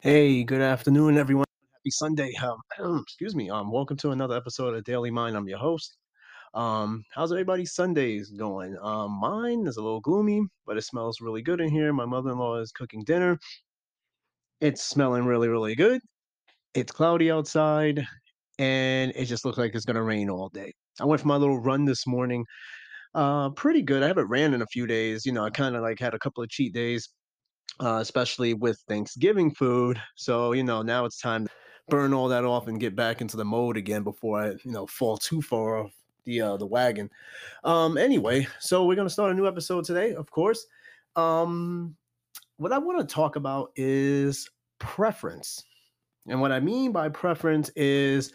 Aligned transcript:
Hey, 0.00 0.44
good 0.44 0.60
afternoon, 0.60 1.18
everyone. 1.18 1.44
Happy 1.72 1.90
Sunday. 1.90 2.32
Um, 2.78 3.02
excuse 3.02 3.34
me. 3.34 3.50
Um, 3.50 3.72
welcome 3.72 3.96
to 3.96 4.12
another 4.12 4.36
episode 4.36 4.74
of 4.74 4.84
Daily 4.84 5.10
Mind. 5.10 5.36
I'm 5.36 5.48
your 5.48 5.58
host. 5.58 5.96
Um, 6.54 7.02
how's 7.12 7.32
everybody's 7.32 7.74
Sundays 7.74 8.30
going? 8.30 8.78
Um, 8.80 9.18
mine 9.20 9.66
is 9.66 9.76
a 9.76 9.82
little 9.82 10.00
gloomy, 10.00 10.46
but 10.66 10.76
it 10.76 10.82
smells 10.82 11.20
really 11.20 11.42
good 11.42 11.60
in 11.60 11.68
here. 11.68 11.92
My 11.92 12.04
mother-in-law 12.04 12.58
is 12.60 12.70
cooking 12.70 13.02
dinner. 13.02 13.40
It's 14.60 14.84
smelling 14.84 15.24
really, 15.24 15.48
really 15.48 15.74
good. 15.74 16.00
It's 16.74 16.92
cloudy 16.92 17.32
outside, 17.32 18.06
and 18.60 19.12
it 19.16 19.24
just 19.24 19.44
looks 19.44 19.58
like 19.58 19.74
it's 19.74 19.84
gonna 19.84 20.04
rain 20.04 20.30
all 20.30 20.48
day. 20.50 20.72
I 21.00 21.06
went 21.06 21.22
for 21.22 21.26
my 21.26 21.36
little 21.36 21.58
run 21.58 21.84
this 21.86 22.06
morning. 22.06 22.44
Uh, 23.16 23.50
pretty 23.50 23.82
good. 23.82 24.04
I 24.04 24.06
haven't 24.06 24.28
ran 24.28 24.54
in 24.54 24.62
a 24.62 24.66
few 24.66 24.86
days. 24.86 25.26
You 25.26 25.32
know, 25.32 25.44
I 25.44 25.50
kind 25.50 25.74
of 25.74 25.82
like 25.82 25.98
had 25.98 26.14
a 26.14 26.20
couple 26.20 26.44
of 26.44 26.50
cheat 26.50 26.72
days 26.72 27.08
uh, 27.80 27.98
especially 28.00 28.54
with 28.54 28.78
Thanksgiving 28.88 29.54
food. 29.54 30.00
So, 30.14 30.52
you 30.52 30.64
know, 30.64 30.82
now 30.82 31.04
it's 31.04 31.20
time 31.20 31.46
to 31.46 31.52
burn 31.88 32.12
all 32.12 32.28
that 32.28 32.44
off 32.44 32.68
and 32.68 32.80
get 32.80 32.96
back 32.96 33.20
into 33.20 33.36
the 33.36 33.44
mode 33.44 33.76
again 33.76 34.02
before 34.02 34.40
I, 34.40 34.48
you 34.64 34.72
know, 34.72 34.86
fall 34.86 35.16
too 35.16 35.40
far 35.42 35.78
off 35.78 35.92
the 36.24 36.40
uh, 36.40 36.56
the 36.56 36.66
wagon. 36.66 37.10
Um, 37.64 37.96
anyway, 37.96 38.46
so 38.60 38.84
we're 38.84 38.96
gonna 38.96 39.10
start 39.10 39.32
a 39.32 39.34
new 39.34 39.46
episode 39.46 39.84
today, 39.84 40.14
of 40.14 40.30
course. 40.30 40.66
Um, 41.16 41.96
what 42.58 42.72
I 42.72 42.78
want 42.78 42.98
to 43.00 43.14
talk 43.14 43.36
about 43.36 43.70
is 43.76 44.48
preference. 44.78 45.64
And 46.26 46.40
what 46.40 46.52
I 46.52 46.60
mean 46.60 46.92
by 46.92 47.08
preference 47.08 47.70
is 47.76 48.32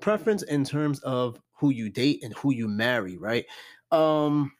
preference 0.00 0.42
in 0.42 0.64
terms 0.64 0.98
of 1.00 1.40
who 1.52 1.70
you 1.70 1.88
date 1.88 2.22
and 2.22 2.34
who 2.34 2.52
you 2.52 2.68
marry, 2.68 3.16
right? 3.16 3.46
Um, 3.90 4.52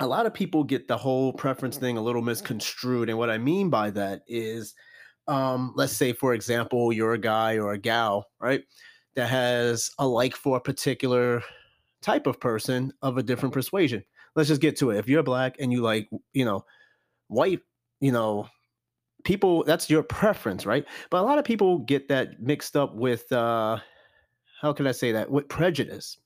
a 0.00 0.06
lot 0.06 0.26
of 0.26 0.34
people 0.34 0.64
get 0.64 0.88
the 0.88 0.96
whole 0.96 1.32
preference 1.32 1.76
thing 1.76 1.96
a 1.96 2.02
little 2.02 2.22
misconstrued. 2.22 3.10
And 3.10 3.18
what 3.18 3.30
I 3.30 3.38
mean 3.38 3.68
by 3.68 3.90
that 3.90 4.22
is, 4.26 4.74
um, 5.28 5.72
let's 5.76 5.92
say, 5.92 6.12
for 6.12 6.32
example, 6.34 6.92
you're 6.92 7.12
a 7.12 7.18
guy 7.18 7.58
or 7.58 7.72
a 7.72 7.78
gal, 7.78 8.26
right, 8.40 8.62
that 9.14 9.28
has 9.28 9.90
a 9.98 10.06
like 10.06 10.34
for 10.34 10.56
a 10.56 10.60
particular 10.60 11.42
type 12.00 12.26
of 12.26 12.40
person 12.40 12.92
of 13.02 13.18
a 13.18 13.22
different 13.22 13.52
persuasion. 13.52 14.02
Let's 14.34 14.48
just 14.48 14.62
get 14.62 14.76
to 14.78 14.90
it. 14.90 14.98
If 14.98 15.08
you're 15.08 15.22
black 15.22 15.56
and 15.60 15.70
you 15.70 15.82
like, 15.82 16.08
you 16.32 16.46
know, 16.46 16.64
white, 17.28 17.60
you 18.00 18.10
know, 18.10 18.48
people, 19.24 19.64
that's 19.64 19.90
your 19.90 20.02
preference, 20.02 20.64
right? 20.64 20.86
But 21.10 21.20
a 21.20 21.26
lot 21.26 21.38
of 21.38 21.44
people 21.44 21.80
get 21.80 22.08
that 22.08 22.40
mixed 22.40 22.74
up 22.74 22.94
with, 22.94 23.30
uh, 23.30 23.78
how 24.62 24.72
can 24.72 24.86
I 24.86 24.92
say 24.92 25.12
that, 25.12 25.30
with 25.30 25.48
prejudice. 25.48 26.16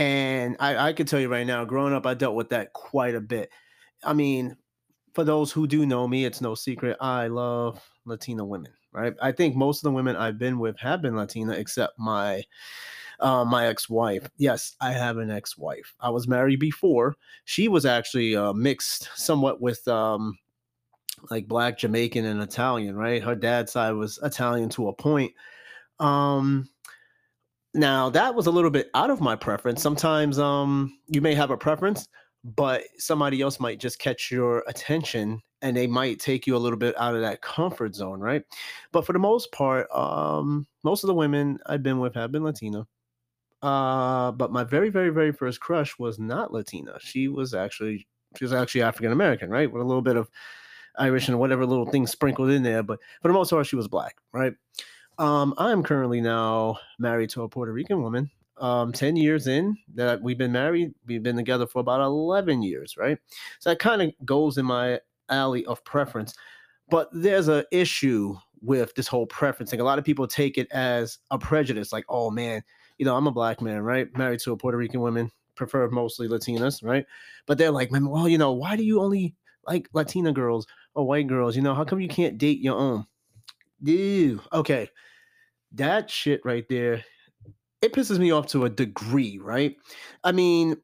And 0.00 0.56
I, 0.60 0.88
I 0.88 0.92
can 0.94 1.04
tell 1.04 1.20
you 1.20 1.28
right 1.28 1.46
now, 1.46 1.62
growing 1.66 1.92
up, 1.92 2.06
I 2.06 2.14
dealt 2.14 2.34
with 2.34 2.48
that 2.48 2.72
quite 2.72 3.14
a 3.14 3.20
bit. 3.20 3.50
I 4.02 4.14
mean, 4.14 4.56
for 5.12 5.24
those 5.24 5.52
who 5.52 5.66
do 5.66 5.84
know 5.84 6.08
me, 6.08 6.24
it's 6.24 6.40
no 6.40 6.54
secret. 6.54 6.96
I 7.02 7.26
love 7.26 7.86
Latina 8.06 8.42
women, 8.42 8.72
right? 8.92 9.12
I 9.20 9.30
think 9.30 9.56
most 9.56 9.80
of 9.80 9.82
the 9.82 9.94
women 9.94 10.16
I've 10.16 10.38
been 10.38 10.58
with 10.58 10.78
have 10.78 11.02
been 11.02 11.16
Latina, 11.16 11.52
except 11.52 11.98
my 11.98 12.42
uh, 13.20 13.44
my 13.44 13.66
ex-wife. 13.66 14.26
Yes, 14.38 14.74
I 14.80 14.92
have 14.92 15.18
an 15.18 15.30
ex-wife. 15.30 15.94
I 16.00 16.08
was 16.08 16.26
married 16.26 16.60
before. 16.60 17.14
She 17.44 17.68
was 17.68 17.84
actually 17.84 18.34
uh, 18.34 18.54
mixed 18.54 19.10
somewhat 19.16 19.60
with 19.60 19.86
um, 19.86 20.38
like 21.30 21.46
black 21.46 21.76
Jamaican 21.76 22.24
and 22.24 22.40
Italian, 22.40 22.96
right? 22.96 23.22
Her 23.22 23.34
dad's 23.34 23.72
side 23.72 23.92
was 23.92 24.18
Italian 24.22 24.70
to 24.70 24.88
a 24.88 24.94
point. 24.94 25.34
Um, 25.98 26.70
now 27.74 28.10
that 28.10 28.34
was 28.34 28.46
a 28.46 28.50
little 28.50 28.70
bit 28.70 28.90
out 28.94 29.10
of 29.10 29.20
my 29.20 29.36
preference. 29.36 29.82
Sometimes 29.82 30.38
um 30.38 30.98
you 31.08 31.20
may 31.20 31.34
have 31.34 31.50
a 31.50 31.56
preference, 31.56 32.08
but 32.44 32.82
somebody 32.98 33.40
else 33.42 33.60
might 33.60 33.78
just 33.80 33.98
catch 33.98 34.30
your 34.30 34.64
attention 34.66 35.40
and 35.62 35.76
they 35.76 35.86
might 35.86 36.18
take 36.18 36.46
you 36.46 36.56
a 36.56 36.58
little 36.58 36.78
bit 36.78 36.98
out 36.98 37.14
of 37.14 37.20
that 37.20 37.42
comfort 37.42 37.94
zone, 37.94 38.20
right? 38.20 38.42
But 38.92 39.06
for 39.06 39.12
the 39.12 39.18
most 39.18 39.52
part, 39.52 39.90
um 39.94 40.66
most 40.84 41.04
of 41.04 41.08
the 41.08 41.14
women 41.14 41.58
I've 41.66 41.82
been 41.82 42.00
with 42.00 42.14
have 42.14 42.32
been 42.32 42.44
Latina. 42.44 42.86
Uh 43.62 44.32
but 44.32 44.52
my 44.52 44.64
very 44.64 44.90
very 44.90 45.10
very 45.10 45.32
first 45.32 45.60
crush 45.60 45.98
was 45.98 46.18
not 46.18 46.52
Latina. 46.52 46.98
She 47.00 47.28
was 47.28 47.54
actually 47.54 48.06
she 48.36 48.44
was 48.44 48.52
actually 48.52 48.82
African 48.82 49.12
American, 49.12 49.50
right? 49.50 49.70
With 49.70 49.82
a 49.82 49.86
little 49.86 50.02
bit 50.02 50.16
of 50.16 50.30
Irish 50.98 51.28
and 51.28 51.38
whatever 51.38 51.66
little 51.66 51.86
things 51.90 52.10
sprinkled 52.10 52.50
in 52.50 52.62
there, 52.62 52.82
but 52.82 52.98
for 53.22 53.28
the 53.28 53.34
most 53.34 53.50
part 53.50 53.66
she 53.66 53.76
was 53.76 53.88
black, 53.88 54.16
right? 54.32 54.54
Um, 55.20 55.52
I'm 55.58 55.82
currently 55.82 56.22
now 56.22 56.78
married 56.98 57.28
to 57.30 57.42
a 57.42 57.48
Puerto 57.48 57.74
Rican 57.74 58.02
woman. 58.02 58.30
Um, 58.56 58.90
10 58.90 59.16
years 59.16 59.48
in 59.48 59.76
that 59.94 60.22
we've 60.22 60.38
been 60.38 60.50
married, 60.50 60.94
we've 61.06 61.22
been 61.22 61.36
together 61.36 61.66
for 61.66 61.80
about 61.80 62.00
11 62.00 62.62
years, 62.62 62.96
right? 62.96 63.18
So 63.58 63.68
that 63.68 63.78
kind 63.78 64.00
of 64.00 64.12
goes 64.24 64.56
in 64.56 64.64
my 64.64 64.98
alley 65.28 65.66
of 65.66 65.84
preference. 65.84 66.34
But 66.88 67.10
there's 67.12 67.48
an 67.48 67.64
issue 67.70 68.34
with 68.62 68.94
this 68.94 69.06
whole 69.06 69.26
preference. 69.26 69.74
A 69.74 69.76
lot 69.76 69.98
of 69.98 70.06
people 70.06 70.26
take 70.26 70.56
it 70.56 70.72
as 70.72 71.18
a 71.30 71.38
prejudice, 71.38 71.92
like, 71.92 72.06
oh 72.08 72.30
man, 72.30 72.62
you 72.96 73.04
know, 73.04 73.14
I'm 73.14 73.26
a 73.26 73.32
black 73.32 73.60
man, 73.60 73.82
right? 73.82 74.08
Married 74.16 74.40
to 74.40 74.52
a 74.52 74.56
Puerto 74.56 74.78
Rican 74.78 75.00
woman, 75.00 75.30
prefer 75.54 75.86
mostly 75.90 76.28
Latinas, 76.28 76.82
right? 76.82 77.04
But 77.44 77.58
they're 77.58 77.70
like, 77.70 77.92
man, 77.92 78.08
well, 78.08 78.26
you 78.26 78.38
know, 78.38 78.52
why 78.52 78.74
do 78.74 78.84
you 78.84 79.02
only 79.02 79.34
like 79.66 79.86
Latina 79.92 80.32
girls 80.32 80.66
or 80.94 81.06
white 81.06 81.26
girls? 81.26 81.56
You 81.56 81.62
know, 81.62 81.74
how 81.74 81.84
come 81.84 82.00
you 82.00 82.08
can't 82.08 82.38
date 82.38 82.60
your 82.60 82.78
own? 82.78 83.04
Ew. 83.82 84.40
Okay 84.54 84.88
that 85.72 86.10
shit 86.10 86.40
right 86.44 86.66
there, 86.68 87.04
it 87.82 87.92
pisses 87.92 88.18
me 88.18 88.30
off 88.30 88.46
to 88.48 88.64
a 88.64 88.70
degree, 88.70 89.38
right? 89.38 89.76
I 90.24 90.32
mean, 90.32 90.76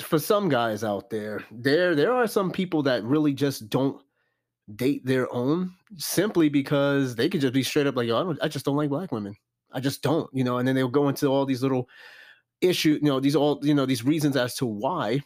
for 0.00 0.18
some 0.18 0.48
guys 0.48 0.84
out 0.84 1.10
there, 1.10 1.44
there 1.50 1.94
there 1.94 2.12
are 2.12 2.26
some 2.26 2.50
people 2.50 2.82
that 2.84 3.04
really 3.04 3.32
just 3.32 3.68
don't 3.68 4.00
date 4.76 5.04
their 5.04 5.32
own 5.32 5.74
simply 5.96 6.48
because 6.48 7.14
they 7.14 7.28
could 7.28 7.40
just 7.40 7.52
be 7.52 7.62
straight 7.62 7.86
up 7.86 7.96
like, 7.96 8.08
Yo, 8.08 8.18
I, 8.18 8.22
don't, 8.22 8.38
I 8.42 8.48
just 8.48 8.64
don't 8.64 8.76
like 8.76 8.90
black 8.90 9.12
women. 9.12 9.36
I 9.72 9.80
just 9.80 10.02
don't, 10.02 10.28
you 10.32 10.44
know, 10.44 10.58
and 10.58 10.68
then 10.68 10.74
they'll 10.74 10.88
go 10.88 11.08
into 11.08 11.26
all 11.26 11.46
these 11.46 11.62
little 11.62 11.88
issues, 12.60 13.00
you 13.02 13.08
know, 13.08 13.20
these 13.20 13.36
all, 13.36 13.58
you 13.62 13.74
know, 13.74 13.86
these 13.86 14.04
reasons 14.04 14.36
as 14.36 14.54
to 14.56 14.66
why, 14.66 15.20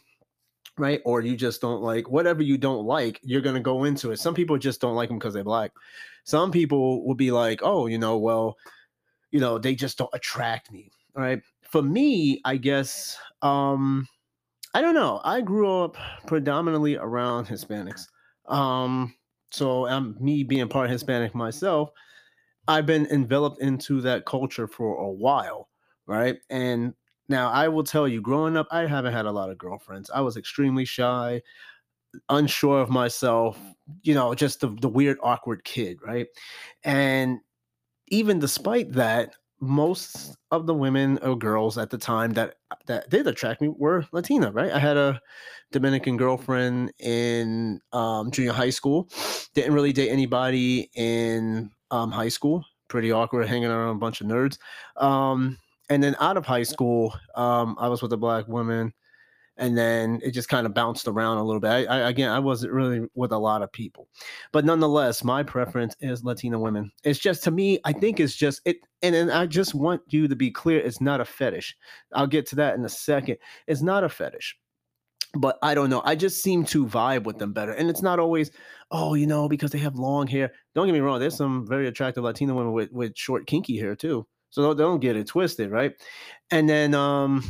right? 0.77 1.01
Or 1.05 1.21
you 1.21 1.35
just 1.35 1.61
don't 1.61 1.81
like 1.81 2.09
whatever 2.09 2.43
you 2.43 2.57
don't 2.57 2.85
like, 2.85 3.19
you're 3.23 3.41
gonna 3.41 3.59
go 3.59 3.83
into 3.83 4.11
it. 4.11 4.19
Some 4.19 4.33
people 4.33 4.57
just 4.57 4.81
don't 4.81 4.95
like 4.95 5.09
them 5.09 5.19
because 5.19 5.33
they're 5.33 5.43
black. 5.43 5.71
Some 6.23 6.51
people 6.51 7.05
will 7.05 7.15
be 7.15 7.31
like, 7.31 7.61
oh, 7.63 7.87
you 7.87 7.97
know, 7.97 8.17
well, 8.17 8.57
you 9.31 9.39
know, 9.39 9.57
they 9.57 9.75
just 9.75 9.97
don't 9.97 10.09
attract 10.13 10.71
me. 10.71 10.91
Right. 11.15 11.41
For 11.61 11.81
me, 11.81 12.41
I 12.45 12.57
guess, 12.57 13.17
um, 13.41 14.07
I 14.73 14.81
don't 14.81 14.93
know. 14.93 15.21
I 15.23 15.41
grew 15.41 15.83
up 15.83 15.97
predominantly 16.27 16.97
around 16.97 17.47
Hispanics. 17.47 18.07
Um, 18.47 19.15
so 19.51 19.87
I'm 19.87 20.15
me 20.19 20.43
being 20.43 20.67
part 20.67 20.89
Hispanic 20.89 21.33
myself, 21.33 21.89
I've 22.67 22.85
been 22.85 23.07
enveloped 23.07 23.61
into 23.61 24.01
that 24.01 24.25
culture 24.25 24.67
for 24.67 24.97
a 24.97 25.09
while, 25.09 25.69
right? 26.05 26.37
And 26.49 26.93
now 27.29 27.49
I 27.49 27.67
will 27.67 27.83
tell 27.83 28.07
you, 28.07 28.21
growing 28.21 28.57
up, 28.57 28.67
I 28.71 28.85
haven't 28.85 29.13
had 29.13 29.25
a 29.25 29.31
lot 29.31 29.49
of 29.49 29.57
girlfriends. 29.57 30.09
I 30.13 30.21
was 30.21 30.37
extremely 30.37 30.85
shy 30.85 31.41
unsure 32.29 32.79
of 32.79 32.89
myself, 32.89 33.59
you 34.03 34.13
know, 34.13 34.33
just 34.33 34.61
the, 34.61 34.69
the 34.81 34.89
weird, 34.89 35.17
awkward 35.21 35.63
kid, 35.63 35.99
right? 36.05 36.27
And 36.83 37.39
even 38.07 38.39
despite 38.39 38.93
that, 38.93 39.35
most 39.59 40.37
of 40.51 40.67
the 40.67 40.73
women 40.73 41.17
or 41.23 41.35
girls 41.35 41.77
at 41.79 41.89
the 41.89 41.97
time 41.97 42.33
that 42.33 42.55
that 42.85 43.09
did 43.09 43.25
attract 43.25 43.59
me 43.59 43.69
were 43.69 44.05
Latina, 44.11 44.51
right? 44.51 44.71
I 44.71 44.77
had 44.77 44.97
a 44.97 45.19
Dominican 45.71 46.15
girlfriend 46.15 46.93
in 46.99 47.81
um, 47.91 48.29
junior 48.29 48.53
high 48.53 48.69
school. 48.69 49.09
Didn't 49.55 49.73
really 49.73 49.93
date 49.93 50.09
anybody 50.09 50.91
in 50.93 51.71
um, 51.89 52.11
high 52.11 52.29
school. 52.29 52.63
Pretty 52.87 53.11
awkward, 53.11 53.47
hanging 53.47 53.69
around 53.69 53.95
a 53.95 53.99
bunch 53.99 54.21
of 54.21 54.27
nerds. 54.27 54.59
Um, 54.95 55.57
and 55.89 56.03
then 56.03 56.15
out 56.19 56.37
of 56.37 56.45
high 56.45 56.63
school, 56.63 57.13
um, 57.35 57.75
I 57.79 57.87
was 57.87 58.01
with 58.01 58.13
a 58.13 58.17
black 58.17 58.47
woman 58.47 58.93
and 59.57 59.77
then 59.77 60.19
it 60.23 60.31
just 60.31 60.49
kind 60.49 60.65
of 60.65 60.73
bounced 60.73 61.07
around 61.07 61.37
a 61.37 61.43
little 61.43 61.59
bit. 61.59 61.69
I, 61.69 61.85
I, 61.85 62.09
again, 62.09 62.29
I 62.29 62.39
wasn't 62.39 62.73
really 62.73 63.07
with 63.15 63.31
a 63.31 63.37
lot 63.37 63.61
of 63.61 63.71
people, 63.71 64.07
but 64.51 64.65
nonetheless, 64.65 65.23
my 65.23 65.43
preference 65.43 65.95
is 65.99 66.23
Latina 66.23 66.59
women. 66.59 66.91
It's 67.03 67.19
just 67.19 67.43
to 67.45 67.51
me, 67.51 67.79
I 67.83 67.93
think 67.93 68.19
it's 68.19 68.35
just 68.35 68.61
it, 68.65 68.77
and 69.01 69.13
then 69.13 69.29
I 69.31 69.45
just 69.45 69.73
want 69.73 70.01
you 70.07 70.27
to 70.27 70.35
be 70.35 70.51
clear: 70.51 70.79
it's 70.79 71.01
not 71.01 71.21
a 71.21 71.25
fetish. 71.25 71.75
I'll 72.13 72.27
get 72.27 72.45
to 72.47 72.55
that 72.57 72.75
in 72.75 72.85
a 72.85 72.89
second. 72.89 73.37
It's 73.67 73.81
not 73.81 74.03
a 74.03 74.09
fetish. 74.09 74.57
But 75.33 75.59
I 75.61 75.75
don't 75.75 75.89
know. 75.89 76.01
I 76.05 76.15
just 76.15 76.41
seem 76.41 76.63
to 76.65 76.85
vibe 76.85 77.23
with 77.23 77.37
them 77.37 77.51
better. 77.51 77.73
And 77.73 77.89
it's 77.89 78.01
not 78.01 78.17
always, 78.17 78.49
oh, 78.91 79.13
you 79.13 79.27
know, 79.27 79.49
because 79.49 79.71
they 79.71 79.77
have 79.79 79.95
long 79.95 80.25
hair. 80.25 80.51
Don't 80.73 80.87
get 80.87 80.93
me 80.93 81.01
wrong. 81.01 81.19
There's 81.19 81.35
some 81.35 81.67
very 81.67 81.87
attractive 81.87 82.23
Latina 82.23 82.55
women 82.55 82.71
with, 82.71 82.91
with 82.93 83.15
short, 83.15 83.45
kinky 83.45 83.77
hair 83.77 83.93
too. 83.93 84.25
So 84.49 84.61
don't, 84.61 84.77
don't 84.77 84.99
get 84.99 85.15
it 85.15 85.27
twisted, 85.27 85.71
right? 85.71 85.93
And 86.51 86.69
then 86.69 86.93
um 86.93 87.43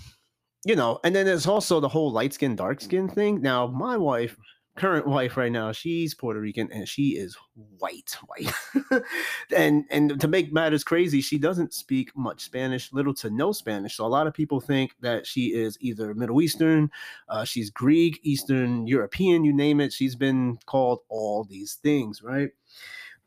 you 0.65 0.75
know, 0.75 0.99
and 1.03 1.15
then 1.15 1.25
there's 1.25 1.47
also 1.47 1.79
the 1.79 1.88
whole 1.88 2.11
light 2.11 2.33
skin, 2.33 2.55
dark 2.55 2.81
skin 2.81 3.07
thing. 3.07 3.41
Now, 3.41 3.67
my 3.67 3.95
wife, 3.95 4.35
current 4.75 5.07
wife 5.07 5.38
right 5.38 5.51
now, 5.51 5.71
she's 5.71 6.13
Puerto 6.13 6.41
Rican 6.41 6.69
and 6.73 6.88
she 6.88 7.11
is 7.17 7.38
white, 7.79 8.17
white. 8.27 8.51
and 9.55 9.85
and 9.89 10.19
to 10.19 10.27
make 10.27 10.51
matters 10.51 10.83
crazy, 10.83 11.21
she 11.21 11.38
doesn't 11.38 11.73
speak 11.73 12.15
much 12.15 12.41
Spanish, 12.41 12.91
little 12.91 13.13
to 13.15 13.29
no 13.29 13.51
Spanish. 13.51 13.95
So 13.95 14.05
a 14.05 14.07
lot 14.07 14.27
of 14.27 14.33
people 14.33 14.59
think 14.59 14.91
that 15.01 15.25
she 15.25 15.53
is 15.53 15.77
either 15.79 16.13
Middle 16.13 16.41
Eastern, 16.41 16.91
uh, 17.29 17.45
she's 17.45 17.69
Greek, 17.69 18.19
Eastern 18.23 18.88
European, 18.88 19.43
you 19.45 19.53
name 19.53 19.79
it. 19.79 19.93
She's 19.93 20.15
been 20.15 20.57
called 20.65 21.00
all 21.09 21.43
these 21.43 21.75
things, 21.75 22.21
right? 22.21 22.50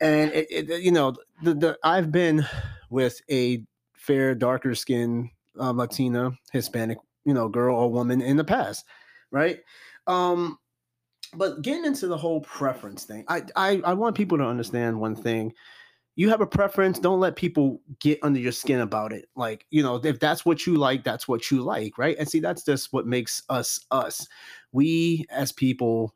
And 0.01 0.33
it, 0.33 0.47
it, 0.51 0.83
you 0.83 0.93
know, 0.93 1.15
the, 1.43 1.55
the 1.55 1.79
I've 1.85 2.11
been 2.11 2.47
with 2.91 3.21
a 3.31 3.65
fair, 3.95 4.35
darker 4.35 4.75
skin 4.75 5.31
um, 5.59 5.77
Latina, 5.77 6.33
Hispanic, 6.53 6.99
you 7.25 7.35
know, 7.35 7.49
girl 7.49 7.77
or 7.77 7.91
woman 7.91 8.21
in 8.23 8.37
the 8.37 8.45
past, 8.45 8.85
right? 9.31 9.59
Um, 10.07 10.59
but 11.35 11.63
getting 11.63 11.85
into 11.85 12.07
the 12.07 12.17
whole 12.17 12.41
preference 12.41 13.05
thing, 13.05 13.25
I, 13.29 13.43
I 13.55 13.81
I 13.85 13.95
want 13.95 14.17
people 14.17 14.39
to 14.39 14.45
understand 14.45 15.01
one 15.01 15.15
thing. 15.15 15.53
You 16.17 16.29
have 16.29 16.41
a 16.41 16.47
preference, 16.47 16.99
don't 16.99 17.21
let 17.21 17.37
people 17.37 17.81
get 18.01 18.19
under 18.23 18.41
your 18.41 18.53
skin 18.53 18.81
about 18.81 19.13
it. 19.13 19.29
Like, 19.37 19.65
you 19.71 19.83
know, 19.83 19.97
if 20.03 20.19
that's 20.19 20.45
what 20.45 20.67
you 20.67 20.77
like, 20.77 21.05
that's 21.05 21.29
what 21.29 21.51
you 21.51 21.63
like, 21.63 21.97
right? 21.99 22.17
And 22.19 22.29
see, 22.29 22.41
that's 22.41 22.65
just 22.65 22.93
what 22.93 23.07
makes 23.07 23.43
us 23.49 23.87
us. 23.91 24.27
We 24.73 25.25
as 25.31 25.53
people 25.53 26.15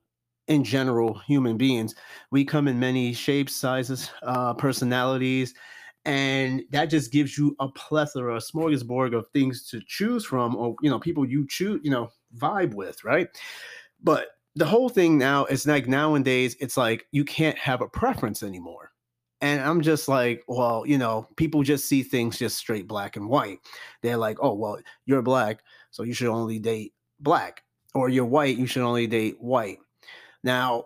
in 0.48 0.64
general, 0.64 1.18
human 1.26 1.56
beings, 1.56 1.94
we 2.30 2.44
come 2.44 2.68
in 2.68 2.78
many 2.78 3.12
shapes, 3.12 3.54
sizes, 3.54 4.10
uh, 4.22 4.54
personalities, 4.54 5.54
and 6.04 6.62
that 6.70 6.86
just 6.86 7.12
gives 7.12 7.38
you 7.38 7.56
a 7.60 7.68
plethora, 7.68 8.36
a 8.36 8.40
smorgasbord 8.40 9.16
of 9.16 9.26
things 9.28 9.66
to 9.70 9.80
choose 9.86 10.24
from, 10.24 10.54
or 10.54 10.76
you 10.82 10.90
know, 10.90 10.98
people 10.98 11.24
you 11.24 11.46
choose, 11.48 11.80
you 11.82 11.90
know, 11.90 12.10
vibe 12.36 12.74
with, 12.74 13.02
right? 13.04 13.28
But 14.02 14.28
the 14.54 14.66
whole 14.66 14.88
thing 14.88 15.18
now 15.18 15.46
is 15.46 15.66
like 15.66 15.88
nowadays, 15.88 16.56
it's 16.60 16.76
like 16.76 17.06
you 17.10 17.24
can't 17.24 17.58
have 17.58 17.80
a 17.80 17.88
preference 17.88 18.42
anymore. 18.42 18.92
And 19.40 19.60
I'm 19.60 19.80
just 19.80 20.08
like, 20.08 20.42
well, 20.46 20.84
you 20.86 20.96
know, 20.96 21.28
people 21.36 21.62
just 21.62 21.86
see 21.86 22.02
things 22.02 22.38
just 22.38 22.56
straight 22.56 22.86
black 22.86 23.16
and 23.16 23.28
white. 23.28 23.58
They're 24.02 24.16
like, 24.16 24.38
oh, 24.40 24.54
well, 24.54 24.78
you're 25.06 25.22
black, 25.22 25.60
so 25.90 26.02
you 26.02 26.14
should 26.14 26.28
only 26.28 26.58
date 26.58 26.92
black, 27.20 27.62
or 27.94 28.08
you're 28.08 28.24
white, 28.24 28.56
you 28.56 28.66
should 28.66 28.82
only 28.82 29.06
date 29.06 29.36
white. 29.40 29.78
Now, 30.44 30.84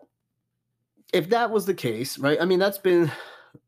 if 1.13 1.29
that 1.31 1.51
was 1.51 1.67
the 1.67 1.75
case, 1.75 2.17
right? 2.19 2.41
I 2.41 2.47
mean, 2.47 2.59
that's 2.59 2.79
been 2.79 3.13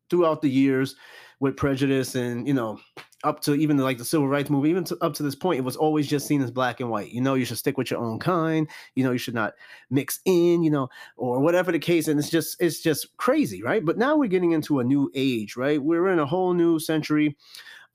throughout 0.08 0.40
the 0.40 0.50
years 0.50 0.96
with 1.40 1.56
prejudice 1.56 2.14
and 2.14 2.46
you 2.46 2.52
know 2.52 2.78
up 3.24 3.40
to 3.40 3.54
even 3.54 3.76
like 3.78 3.98
the 3.98 4.04
civil 4.04 4.28
rights 4.28 4.48
movement 4.50 4.70
even 4.70 4.84
to, 4.84 4.96
up 5.02 5.14
to 5.14 5.22
this 5.22 5.34
point 5.34 5.58
it 5.58 5.62
was 5.62 5.76
always 5.76 6.06
just 6.06 6.26
seen 6.26 6.42
as 6.42 6.50
black 6.50 6.80
and 6.80 6.90
white. 6.90 7.10
You 7.10 7.20
know 7.20 7.34
you 7.34 7.44
should 7.44 7.58
stick 7.58 7.76
with 7.76 7.90
your 7.90 8.00
own 8.00 8.18
kind. 8.18 8.68
You 8.94 9.04
know 9.04 9.12
you 9.12 9.18
should 9.18 9.34
not 9.34 9.54
mix 9.90 10.20
in 10.24 10.62
you 10.62 10.70
know 10.70 10.88
or 11.16 11.40
whatever 11.40 11.72
the 11.72 11.78
case 11.78 12.08
and 12.08 12.18
it's 12.18 12.30
just 12.30 12.60
it's 12.60 12.80
just 12.80 13.16
crazy 13.16 13.62
right? 13.62 13.84
But 13.84 13.98
now 13.98 14.16
we're 14.16 14.28
getting 14.28 14.52
into 14.52 14.80
a 14.80 14.84
new 14.84 15.10
age 15.14 15.56
right? 15.56 15.82
We're 15.82 16.08
in 16.08 16.18
a 16.18 16.26
whole 16.26 16.52
new 16.52 16.78
century. 16.78 17.36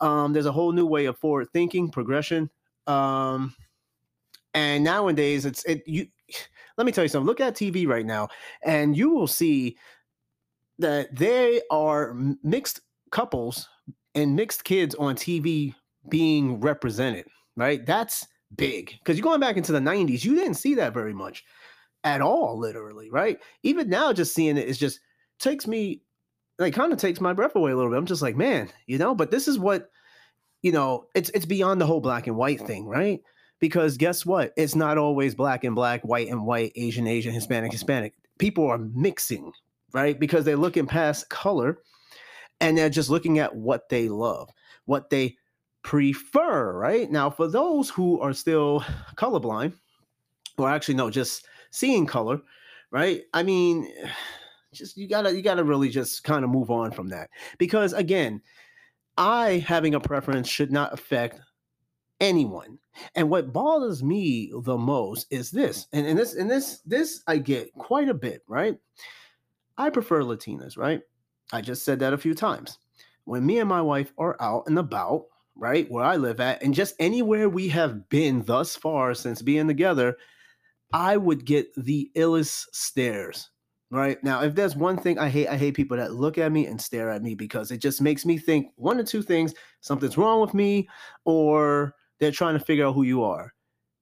Um 0.01 0.33
there's 0.33 0.47
a 0.47 0.51
whole 0.51 0.71
new 0.71 0.85
way 0.85 1.05
of 1.05 1.17
forward 1.17 1.47
thinking 1.53 1.91
progression. 1.91 2.49
Um 2.87 3.55
and 4.53 4.83
nowadays 4.83 5.45
it's 5.45 5.63
it 5.65 5.83
you 5.85 6.07
let 6.77 6.85
me 6.85 6.91
tell 6.91 7.03
you 7.03 7.07
something 7.07 7.27
look 7.27 7.39
at 7.39 7.55
tv 7.55 7.87
right 7.87 8.05
now 8.05 8.27
and 8.63 8.97
you 8.97 9.09
will 9.09 9.27
see 9.27 9.77
that 10.79 11.15
they 11.15 11.61
are 11.71 12.13
mixed 12.43 12.81
couples 13.11 13.69
and 14.13 14.35
mixed 14.35 14.63
kids 14.63 14.95
on 14.95 15.15
TV 15.15 15.73
being 16.09 16.59
represented, 16.59 17.25
right? 17.55 17.85
That's 17.85 18.25
big 18.55 18.93
because 18.99 19.17
you're 19.17 19.23
going 19.23 19.39
back 19.39 19.57
into 19.57 19.71
the 19.71 19.79
90s, 19.79 20.23
you 20.23 20.35
didn't 20.35 20.55
see 20.55 20.75
that 20.75 20.93
very 20.93 21.13
much 21.13 21.43
at 22.03 22.21
all, 22.21 22.59
literally, 22.59 23.09
right? 23.09 23.39
Even 23.63 23.89
now, 23.89 24.13
just 24.13 24.33
seeing 24.33 24.57
it 24.57 24.67
is 24.67 24.77
just 24.77 24.99
takes 25.39 25.67
me 25.67 26.01
like 26.57 26.73
kind 26.73 26.93
of 26.93 26.99
takes 26.99 27.19
my 27.19 27.33
breath 27.33 27.55
away 27.55 27.71
a 27.71 27.75
little 27.75 27.91
bit. 27.91 27.97
I'm 27.97 28.05
just 28.05 28.21
like, 28.21 28.35
man, 28.35 28.69
you 28.87 28.97
know, 28.97 29.13
but 29.15 29.31
this 29.31 29.47
is 29.47 29.59
what 29.59 29.89
you 30.61 30.71
know, 30.71 31.05
it's 31.13 31.29
it's 31.33 31.45
beyond 31.45 31.79
the 31.79 31.85
whole 31.85 32.01
black 32.01 32.27
and 32.27 32.37
white 32.37 32.61
thing, 32.61 32.85
right? 32.85 33.21
Because 33.65 33.97
guess 33.97 34.27
what? 34.27 34.53
It's 34.55 34.75
not 34.75 34.99
always 34.99 35.33
black 35.33 35.63
and 35.63 35.73
black, 35.73 36.03
white 36.03 36.27
and 36.27 36.45
white, 36.45 36.71
Asian, 36.75 37.07
Asian, 37.07 37.33
Hispanic, 37.33 37.71
Hispanic. 37.71 38.13
People 38.37 38.67
are 38.67 38.77
mixing, 38.77 39.51
right? 39.91 40.19
Because 40.19 40.45
they're 40.45 40.55
looking 40.55 40.85
past 40.85 41.29
color 41.29 41.79
and 42.61 42.77
they're 42.77 42.91
just 42.91 43.09
looking 43.09 43.39
at 43.39 43.55
what 43.55 43.89
they 43.89 44.07
love, 44.07 44.51
what 44.85 45.09
they 45.09 45.35
prefer, 45.81 46.77
right? 46.77 47.09
Now, 47.09 47.31
for 47.31 47.47
those 47.47 47.89
who 47.89 48.19
are 48.19 48.33
still 48.33 48.81
colorblind, 49.15 49.73
or 50.59 50.69
actually 50.69 50.93
no, 50.93 51.09
just 51.09 51.47
seeing 51.71 52.05
color, 52.05 52.41
right? 52.91 53.23
I 53.33 53.41
mean, 53.41 53.91
just 54.75 54.95
you 54.95 55.09
gotta 55.09 55.35
you 55.35 55.41
gotta 55.41 55.63
really 55.63 55.89
just 55.89 56.23
kind 56.23 56.43
of 56.45 56.51
move 56.51 56.69
on 56.69 56.91
from 56.91 57.07
that 57.07 57.31
because 57.57 57.93
again, 57.93 58.43
I 59.17 59.65
having 59.65 59.95
a 59.95 59.99
preference 59.99 60.49
should 60.49 60.71
not 60.71 60.93
affect 60.93 61.39
anyone. 62.19 62.79
And 63.15 63.29
what 63.29 63.53
bothers 63.53 64.03
me 64.03 64.51
the 64.63 64.77
most 64.77 65.27
is 65.29 65.51
this, 65.51 65.87
and, 65.91 66.05
and 66.05 66.17
this 66.17 66.35
and 66.35 66.49
this 66.49 66.79
this 66.85 67.21
I 67.27 67.37
get 67.37 67.73
quite 67.73 68.09
a 68.09 68.13
bit, 68.13 68.43
right? 68.47 68.77
I 69.77 69.89
prefer 69.89 70.21
Latinas, 70.21 70.77
right? 70.77 71.01
I 71.51 71.61
just 71.61 71.83
said 71.83 71.99
that 71.99 72.13
a 72.13 72.17
few 72.17 72.33
times. 72.33 72.79
When 73.25 73.45
me 73.45 73.59
and 73.59 73.69
my 73.69 73.81
wife 73.81 74.13
are 74.17 74.37
out 74.39 74.63
and 74.67 74.79
about, 74.79 75.25
right, 75.55 75.89
where 75.89 76.05
I 76.05 76.15
live 76.15 76.39
at, 76.39 76.63
and 76.63 76.73
just 76.73 76.95
anywhere 76.99 77.49
we 77.49 77.67
have 77.69 78.07
been 78.09 78.43
thus 78.43 78.75
far 78.75 79.13
since 79.13 79.41
being 79.41 79.67
together, 79.67 80.15
I 80.93 81.17
would 81.17 81.45
get 81.45 81.73
the 81.75 82.11
illest 82.15 82.65
stares. 82.71 83.49
Right 83.91 84.21
now, 84.23 84.41
if 84.41 84.55
there's 84.55 84.75
one 84.75 84.97
thing 84.97 85.19
I 85.19 85.29
hate, 85.29 85.47
I 85.47 85.57
hate 85.57 85.75
people 85.75 85.97
that 85.97 86.13
look 86.13 86.37
at 86.37 86.51
me 86.51 86.65
and 86.65 86.81
stare 86.81 87.09
at 87.09 87.21
me 87.21 87.35
because 87.35 87.71
it 87.71 87.77
just 87.77 88.01
makes 88.01 88.25
me 88.25 88.37
think 88.37 88.71
one 88.75 88.99
or 88.99 89.03
two 89.03 89.21
things 89.21 89.53
something's 89.81 90.17
wrong 90.17 90.41
with 90.41 90.53
me, 90.53 90.89
or 91.23 91.93
they're 92.25 92.31
trying 92.31 92.57
to 92.57 92.65
figure 92.65 92.87
out 92.87 92.95
who 92.95 93.03
you 93.03 93.23
are. 93.23 93.53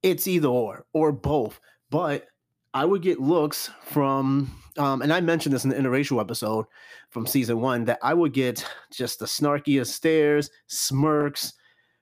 It's 0.02 0.28
either 0.28 0.48
or, 0.48 0.86
or 0.94 1.12
both. 1.12 1.60
But 1.90 2.28
I 2.74 2.86
would 2.86 3.02
get 3.02 3.20
looks 3.20 3.70
from, 3.84 4.50
um, 4.78 5.02
and 5.02 5.12
I 5.12 5.20
mentioned 5.20 5.54
this 5.54 5.66
in 5.66 5.72
the 5.72 5.76
interracial 5.76 6.22
episode 6.22 6.66
from 7.10 7.28
season 7.28 7.60
one, 7.60 7.84
that 7.84 8.00
I 8.02 8.14
would 8.14 8.34
get 8.34 8.66
just 8.94 9.20
the 9.20 9.26
snarkiest 9.26 9.88
stares, 9.88 10.50
smirks 10.68 11.54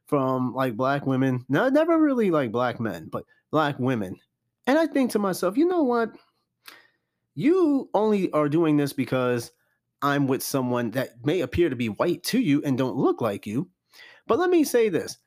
from 0.05 0.53
like 0.53 0.77
black 0.77 1.07
women. 1.07 1.43
No, 1.49 1.69
never 1.69 1.99
really 1.99 2.29
like 2.29 2.51
black 2.51 2.79
men, 2.79 3.09
but 3.11 3.25
black 3.49 3.79
women. 3.79 4.15
And 4.67 4.77
I 4.77 4.85
think 4.85 5.09
to 5.11 5.19
myself, 5.19 5.57
you 5.57 5.67
know 5.67 5.81
what? 5.81 6.11
You 7.33 7.89
only 7.95 8.31
are 8.31 8.47
doing 8.47 8.77
this 8.77 8.93
because 8.93 9.51
I'm 10.03 10.27
with 10.27 10.43
someone 10.43 10.91
that 10.91 11.25
may 11.25 11.41
appear 11.41 11.69
to 11.69 11.75
be 11.75 11.89
white 11.89 12.21
to 12.25 12.39
you 12.39 12.61
and 12.63 12.77
don't 12.77 12.95
look 12.95 13.21
like 13.21 13.47
you. 13.47 13.69
But 14.27 14.37
let 14.37 14.51
me 14.51 14.63
say 14.63 14.87
this 14.87 15.17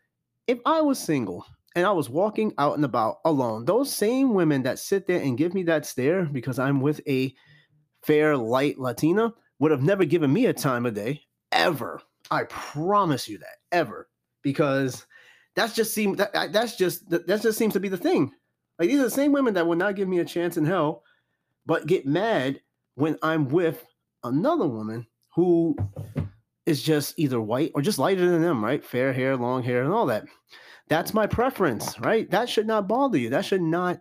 if 0.46 0.58
I 0.66 0.80
was 0.80 0.98
single 0.98 1.44
and 1.74 1.86
I 1.86 1.92
was 1.92 2.10
walking 2.10 2.52
out 2.58 2.76
and 2.76 2.84
about 2.84 3.18
alone, 3.24 3.64
those 3.64 3.92
same 3.92 4.34
women 4.34 4.62
that 4.62 4.78
sit 4.78 5.06
there 5.06 5.20
and 5.20 5.38
give 5.38 5.54
me 5.54 5.62
that 5.64 5.86
stare 5.86 6.24
because 6.24 6.58
I'm 6.58 6.80
with 6.80 7.00
a 7.08 7.34
fair, 8.02 8.36
light 8.36 8.78
Latina 8.78 9.32
would 9.58 9.70
have 9.70 9.82
never 9.82 10.04
given 10.04 10.32
me 10.32 10.46
a 10.46 10.52
time 10.52 10.86
of 10.86 10.94
day 10.94 11.22
ever. 11.52 12.00
I 12.30 12.44
promise 12.44 13.28
you 13.28 13.38
that 13.38 13.56
ever 13.72 14.08
because 14.42 15.06
that's 15.56 15.74
just 15.74 15.94
seem 15.94 16.16
that 16.16 16.52
that's 16.52 16.76
just 16.76 17.08
that 17.10 17.26
just 17.26 17.58
seems 17.58 17.74
to 17.74 17.80
be 17.80 17.88
the 17.88 17.96
thing. 17.96 18.32
Like 18.78 18.88
these 18.88 19.00
are 19.00 19.04
the 19.04 19.10
same 19.10 19.32
women 19.32 19.54
that 19.54 19.66
will 19.66 19.76
not 19.76 19.96
give 19.96 20.08
me 20.08 20.18
a 20.18 20.24
chance 20.24 20.56
in 20.56 20.64
hell, 20.64 21.02
but 21.66 21.86
get 21.86 22.06
mad 22.06 22.60
when 22.96 23.18
I'm 23.22 23.48
with 23.48 23.84
another 24.24 24.66
woman 24.66 25.06
who 25.34 25.76
is 26.66 26.82
just 26.82 27.14
either 27.18 27.40
white 27.40 27.72
or 27.74 27.82
just 27.82 27.98
lighter 27.98 28.28
than 28.28 28.42
them, 28.42 28.64
right? 28.64 28.84
Fair 28.84 29.12
hair, 29.12 29.36
long 29.36 29.62
hair, 29.62 29.82
and 29.82 29.92
all 29.92 30.06
that. 30.06 30.24
That's 30.88 31.14
my 31.14 31.26
preference, 31.26 31.98
right? 32.00 32.30
That 32.30 32.48
should 32.48 32.66
not 32.66 32.88
bother 32.88 33.18
you. 33.18 33.30
That 33.30 33.44
should 33.44 33.62
not 33.62 34.00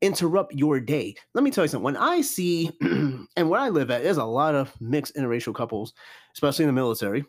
interrupt 0.00 0.52
your 0.54 0.80
day. 0.80 1.14
Let 1.34 1.44
me 1.44 1.50
tell 1.50 1.64
you 1.64 1.68
something. 1.68 1.84
When 1.84 1.96
I 1.96 2.20
see, 2.20 2.70
and 2.80 3.48
where 3.48 3.60
I 3.60 3.68
live 3.70 3.90
at, 3.90 4.02
there's 4.02 4.16
a 4.16 4.24
lot 4.24 4.54
of 4.54 4.72
mixed 4.80 5.16
interracial 5.16 5.54
couples, 5.54 5.94
especially 6.34 6.64
in 6.64 6.68
the 6.68 6.72
military. 6.74 7.24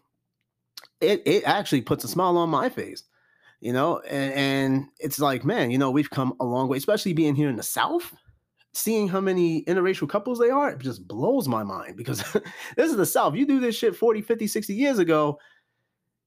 It 1.00 1.22
it 1.26 1.44
actually 1.46 1.82
puts 1.82 2.04
a 2.04 2.08
smile 2.08 2.38
on 2.38 2.50
my 2.50 2.70
face, 2.70 3.04
you 3.62 3.74
know, 3.74 4.00
and, 4.00 4.34
and 4.34 4.86
it's 5.00 5.20
like, 5.20 5.46
man, 5.46 5.72
you 5.72 5.78
know, 5.78 5.92
we've 5.92 6.10
come 6.10 6.34
a 6.40 6.46
long 6.46 6.68
way, 6.68 6.78
especially 6.78 7.14
being 7.14 7.36
here 7.36 7.50
in 7.50 7.56
the 7.56 7.64
South. 7.64 8.14
Seeing 8.74 9.08
how 9.08 9.22
many 9.22 9.64
interracial 9.66 10.10
couples 10.10 10.40
they 10.40 10.50
are, 10.50 10.72
it 10.72 10.80
just 10.80 11.08
blows 11.08 11.48
my 11.48 11.64
mind 11.64 11.96
because 11.96 12.24
this 12.76 12.90
is 12.90 12.98
the 12.98 13.06
South. 13.06 13.36
You 13.36 13.46
do 13.46 13.60
this 13.60 13.76
shit 13.78 13.96
40, 13.96 14.22
50, 14.22 14.48
60 14.48 14.74
years 14.74 15.00
ago, 15.00 15.40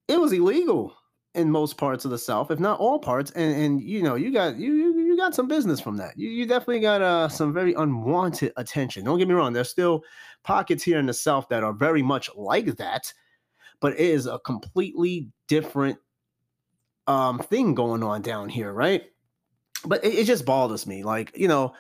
it 0.09 0.21
was 0.21 0.33
illegal 0.33 0.97
in 1.37 1.51
most 1.51 1.77
parts 1.77 2.05
of 2.05 2.11
the 2.11 2.19
South, 2.19 2.51
if 2.51 2.59
not 2.59 2.81
all 2.81 2.99
parts. 2.99 3.31
And 3.33 3.55
and 3.55 3.83
you 3.83 4.03
know, 4.03 4.15
you 4.15 4.33
got 4.33 4.57
you 4.57 4.73
you 4.73 5.17
got 5.17 5.35
some 5.35 5.47
business 5.47 5.81
from 5.81 5.97
that. 5.99 6.17
You 6.17 6.31
you 6.31 6.47
definitely 6.47 6.81
got 6.81 7.03
uh 7.03 7.29
some 7.29 7.53
very 7.53 7.75
unwanted 7.75 8.53
attention. 8.57 9.05
Don't 9.05 9.19
get 9.19 9.29
me 9.29 9.35
wrong. 9.35 9.53
There's 9.53 9.71
still 9.71 10.03
pockets 10.43 10.83
here 10.83 10.99
in 10.99 11.07
the 11.07 11.15
South 11.15 11.49
that 11.51 11.63
are 11.63 11.75
very 11.75 12.03
much 12.03 12.31
like 12.35 12.77
that, 12.77 13.13
but 13.81 13.93
it 13.93 14.01
is 14.01 14.27
a 14.27 14.39
completely 14.41 15.29
different 15.47 15.99
um 17.07 17.39
thing 17.39 17.75
going 17.75 18.03
on 18.03 18.23
down 18.23 18.49
here, 18.49 18.73
right? 18.73 19.05
But 19.85 20.05
it, 20.05 20.15
it 20.15 20.25
just 20.25 20.47
bothers 20.47 20.87
me. 20.87 21.05
Like, 21.05 21.37
you 21.37 21.49
know, 21.49 21.75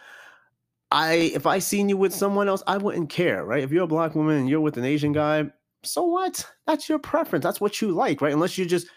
I 0.91 1.33
if 1.35 1.47
I 1.47 1.59
seen 1.59 1.89
you 1.89 1.97
with 1.97 2.15
someone 2.15 2.49
else, 2.49 2.63
I 2.67 2.77
wouldn't 2.77 3.11
care, 3.11 3.45
right? 3.45 3.63
If 3.63 3.73
you're 3.73 3.85
a 3.85 3.89
black 3.89 4.15
woman 4.15 4.37
and 4.37 4.49
you're 4.49 4.61
with 4.61 4.77
an 4.77 4.85
Asian 4.85 5.13
guy, 5.13 5.45
so 5.83 6.05
what? 6.05 6.47
That's 6.67 6.89
your 6.89 6.99
preference. 6.99 7.43
That's 7.43 7.61
what 7.61 7.81
you 7.81 7.91
like, 7.93 8.21
right? 8.21 8.33
Unless 8.33 8.57
you're 8.59 8.67
just 8.67 8.89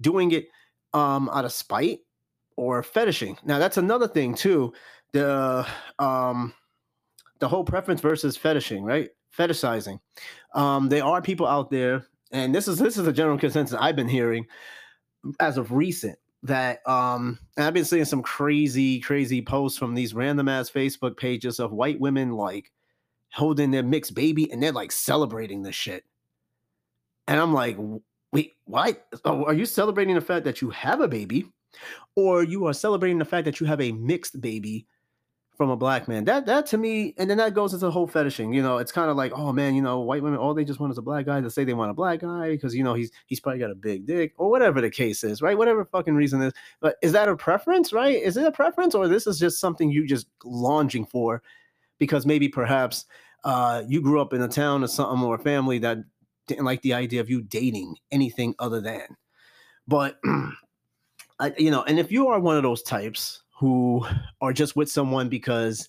doing 0.00 0.32
it 0.32 0.48
um, 0.92 1.28
out 1.30 1.44
of 1.44 1.52
spite 1.52 2.00
or 2.56 2.82
fetishing. 2.82 3.38
Now 3.44 3.58
that's 3.58 3.76
another 3.76 4.08
thing 4.08 4.34
too. 4.34 4.72
The 5.12 5.66
um, 5.98 6.54
the 7.40 7.48
whole 7.48 7.64
preference 7.64 8.00
versus 8.00 8.36
fetishing, 8.36 8.84
right? 8.84 9.10
fetishizing. 9.36 9.98
Um, 10.54 10.88
there 10.88 11.04
are 11.04 11.20
people 11.20 11.46
out 11.46 11.70
there, 11.70 12.06
and 12.32 12.54
this 12.54 12.68
is 12.68 12.78
this 12.78 12.96
is 12.96 13.06
a 13.06 13.12
general 13.12 13.38
consensus 13.38 13.78
I've 13.78 13.96
been 13.96 14.08
hearing 14.08 14.46
as 15.40 15.56
of 15.56 15.72
recent 15.72 16.18
that 16.44 16.86
um 16.88 17.38
I've 17.56 17.74
been 17.74 17.84
seeing 17.84 18.04
some 18.04 18.22
crazy, 18.22 19.00
crazy 19.00 19.42
posts 19.42 19.78
from 19.78 19.94
these 19.94 20.14
random 20.14 20.48
ass 20.48 20.70
Facebook 20.70 21.16
pages 21.16 21.58
of 21.58 21.72
white 21.72 21.98
women 21.98 22.32
like 22.32 22.70
holding 23.32 23.70
their 23.70 23.82
mixed 23.82 24.14
baby 24.14 24.50
and 24.52 24.62
they're 24.62 24.70
like 24.70 24.92
celebrating 24.92 25.62
this 25.62 25.74
shit. 25.74 26.04
And 27.26 27.40
I'm 27.40 27.52
like, 27.52 27.76
wait, 28.32 28.52
what? 28.64 29.06
Oh, 29.24 29.44
are 29.44 29.54
you 29.54 29.64
celebrating 29.64 30.14
the 30.14 30.20
fact 30.20 30.44
that 30.44 30.60
you 30.60 30.70
have 30.70 31.00
a 31.00 31.08
baby? 31.08 31.50
Or 32.14 32.44
you 32.44 32.66
are 32.66 32.74
celebrating 32.74 33.18
the 33.18 33.24
fact 33.24 33.46
that 33.46 33.58
you 33.58 33.66
have 33.66 33.80
a 33.80 33.92
mixed 33.92 34.40
baby 34.40 34.86
from 35.56 35.70
a 35.70 35.76
black 35.76 36.08
man. 36.08 36.24
That 36.24 36.46
that 36.46 36.66
to 36.66 36.78
me, 36.78 37.14
and 37.16 37.30
then 37.30 37.38
that 37.38 37.54
goes 37.54 37.72
into 37.72 37.86
the 37.86 37.92
whole 37.92 38.06
fetishing. 38.06 38.52
You 38.52 38.62
know, 38.62 38.78
it's 38.78 38.92
kind 38.92 39.10
of 39.10 39.16
like, 39.16 39.32
oh 39.34 39.52
man, 39.52 39.74
you 39.74 39.82
know, 39.82 40.00
white 40.00 40.22
women, 40.22 40.38
all 40.38 40.54
they 40.54 40.64
just 40.64 40.80
want 40.80 40.92
is 40.92 40.98
a 40.98 41.02
black 41.02 41.26
guy 41.26 41.40
to 41.40 41.50
say 41.50 41.64
they 41.64 41.74
want 41.74 41.90
a 41.90 41.94
black 41.94 42.20
guy 42.20 42.50
because 42.50 42.74
you 42.74 42.82
know 42.82 42.94
he's 42.94 43.10
he's 43.26 43.40
probably 43.40 43.60
got 43.60 43.70
a 43.70 43.76
big 43.76 44.06
dick 44.06 44.32
or 44.36 44.50
whatever 44.50 44.80
the 44.80 44.90
case 44.90 45.22
is, 45.22 45.40
right? 45.40 45.56
Whatever 45.56 45.84
fucking 45.84 46.14
reason 46.14 46.42
is. 46.42 46.52
But 46.80 46.96
is 47.02 47.12
that 47.12 47.28
a 47.28 47.36
preference, 47.36 47.92
right? 47.92 48.20
Is 48.20 48.36
it 48.36 48.46
a 48.46 48.52
preference 48.52 48.94
or 48.94 49.06
this 49.08 49.26
is 49.26 49.38
just 49.38 49.60
something 49.60 49.90
you 49.90 50.06
just 50.06 50.26
longing 50.44 51.06
for 51.06 51.42
because 51.98 52.26
maybe 52.26 52.48
perhaps 52.48 53.06
uh, 53.44 53.82
you 53.86 54.00
grew 54.00 54.20
up 54.20 54.32
in 54.32 54.42
a 54.42 54.48
town 54.48 54.82
or 54.82 54.88
something 54.88 55.24
or 55.24 55.36
a 55.36 55.38
family 55.38 55.78
that 55.78 55.98
didn't 56.46 56.64
like 56.64 56.82
the 56.82 56.94
idea 56.94 57.20
of 57.20 57.30
you 57.30 57.42
dating 57.42 57.94
anything 58.10 58.54
other 58.58 58.80
than. 58.80 59.06
But 59.86 60.18
I, 61.38 61.52
you 61.58 61.70
know, 61.70 61.82
and 61.84 61.98
if 61.98 62.10
you 62.10 62.28
are 62.28 62.40
one 62.40 62.56
of 62.56 62.62
those 62.62 62.82
types 62.82 63.43
who 63.54 64.04
are 64.40 64.52
just 64.52 64.76
with 64.76 64.90
someone 64.90 65.28
because 65.28 65.88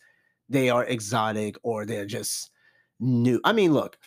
they 0.50 0.70
are 0.70 0.86
exotic 0.86 1.56
or 1.64 1.86
they're 1.86 2.06
just 2.06 2.52
new. 3.00 3.42
I 3.44 3.54
mean, 3.54 3.74
look, 3.74 3.98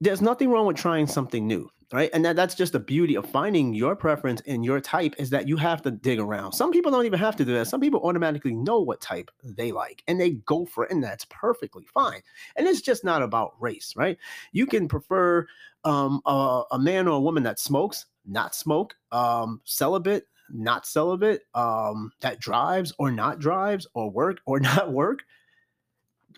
there's 0.00 0.22
nothing 0.22 0.50
wrong 0.50 0.66
with 0.66 0.76
trying 0.76 1.06
something 1.06 1.46
new, 1.46 1.70
right? 1.92 2.10
And 2.12 2.24
that, 2.24 2.36
that's 2.36 2.54
just 2.54 2.72
the 2.72 2.80
beauty 2.80 3.14
of 3.14 3.28
finding 3.28 3.74
your 3.74 3.96
preference 3.96 4.42
and 4.46 4.64
your 4.64 4.80
type 4.80 5.14
is 5.18 5.30
that 5.30 5.46
you 5.46 5.56
have 5.56 5.82
to 5.82 5.90
dig 5.90 6.18
around. 6.18 6.52
Some 6.52 6.72
people 6.72 6.90
don't 6.90 7.06
even 7.06 7.18
have 7.18 7.36
to 7.36 7.44
do 7.44 7.54
that. 7.54 7.66
Some 7.66 7.80
people 7.80 8.00
automatically 8.00 8.54
know 8.54 8.80
what 8.80 9.00
type 9.00 9.30
they 9.44 9.72
like 9.72 10.02
and 10.08 10.20
they 10.20 10.30
go 10.30 10.64
for 10.64 10.84
it, 10.84 10.90
and 10.90 11.02
that's 11.02 11.26
perfectly 11.26 11.84
fine. 11.92 12.20
And 12.56 12.66
it's 12.66 12.80
just 12.80 13.04
not 13.04 13.22
about 13.22 13.54
race, 13.60 13.94
right? 13.96 14.18
You 14.52 14.66
can 14.66 14.88
prefer 14.88 15.46
um, 15.84 16.20
a, 16.26 16.62
a 16.72 16.78
man 16.78 17.08
or 17.08 17.16
a 17.16 17.20
woman 17.20 17.42
that 17.44 17.58
smokes, 17.58 18.06
not 18.26 18.54
smoke, 18.54 18.96
um, 19.12 19.60
celibate, 19.64 20.26
not 20.50 20.86
celibate, 20.86 21.42
um, 21.54 22.12
that 22.20 22.40
drives 22.40 22.92
or 22.98 23.10
not 23.10 23.38
drives, 23.38 23.86
or 23.94 24.10
work 24.10 24.38
or 24.46 24.60
not 24.60 24.92
work. 24.92 25.20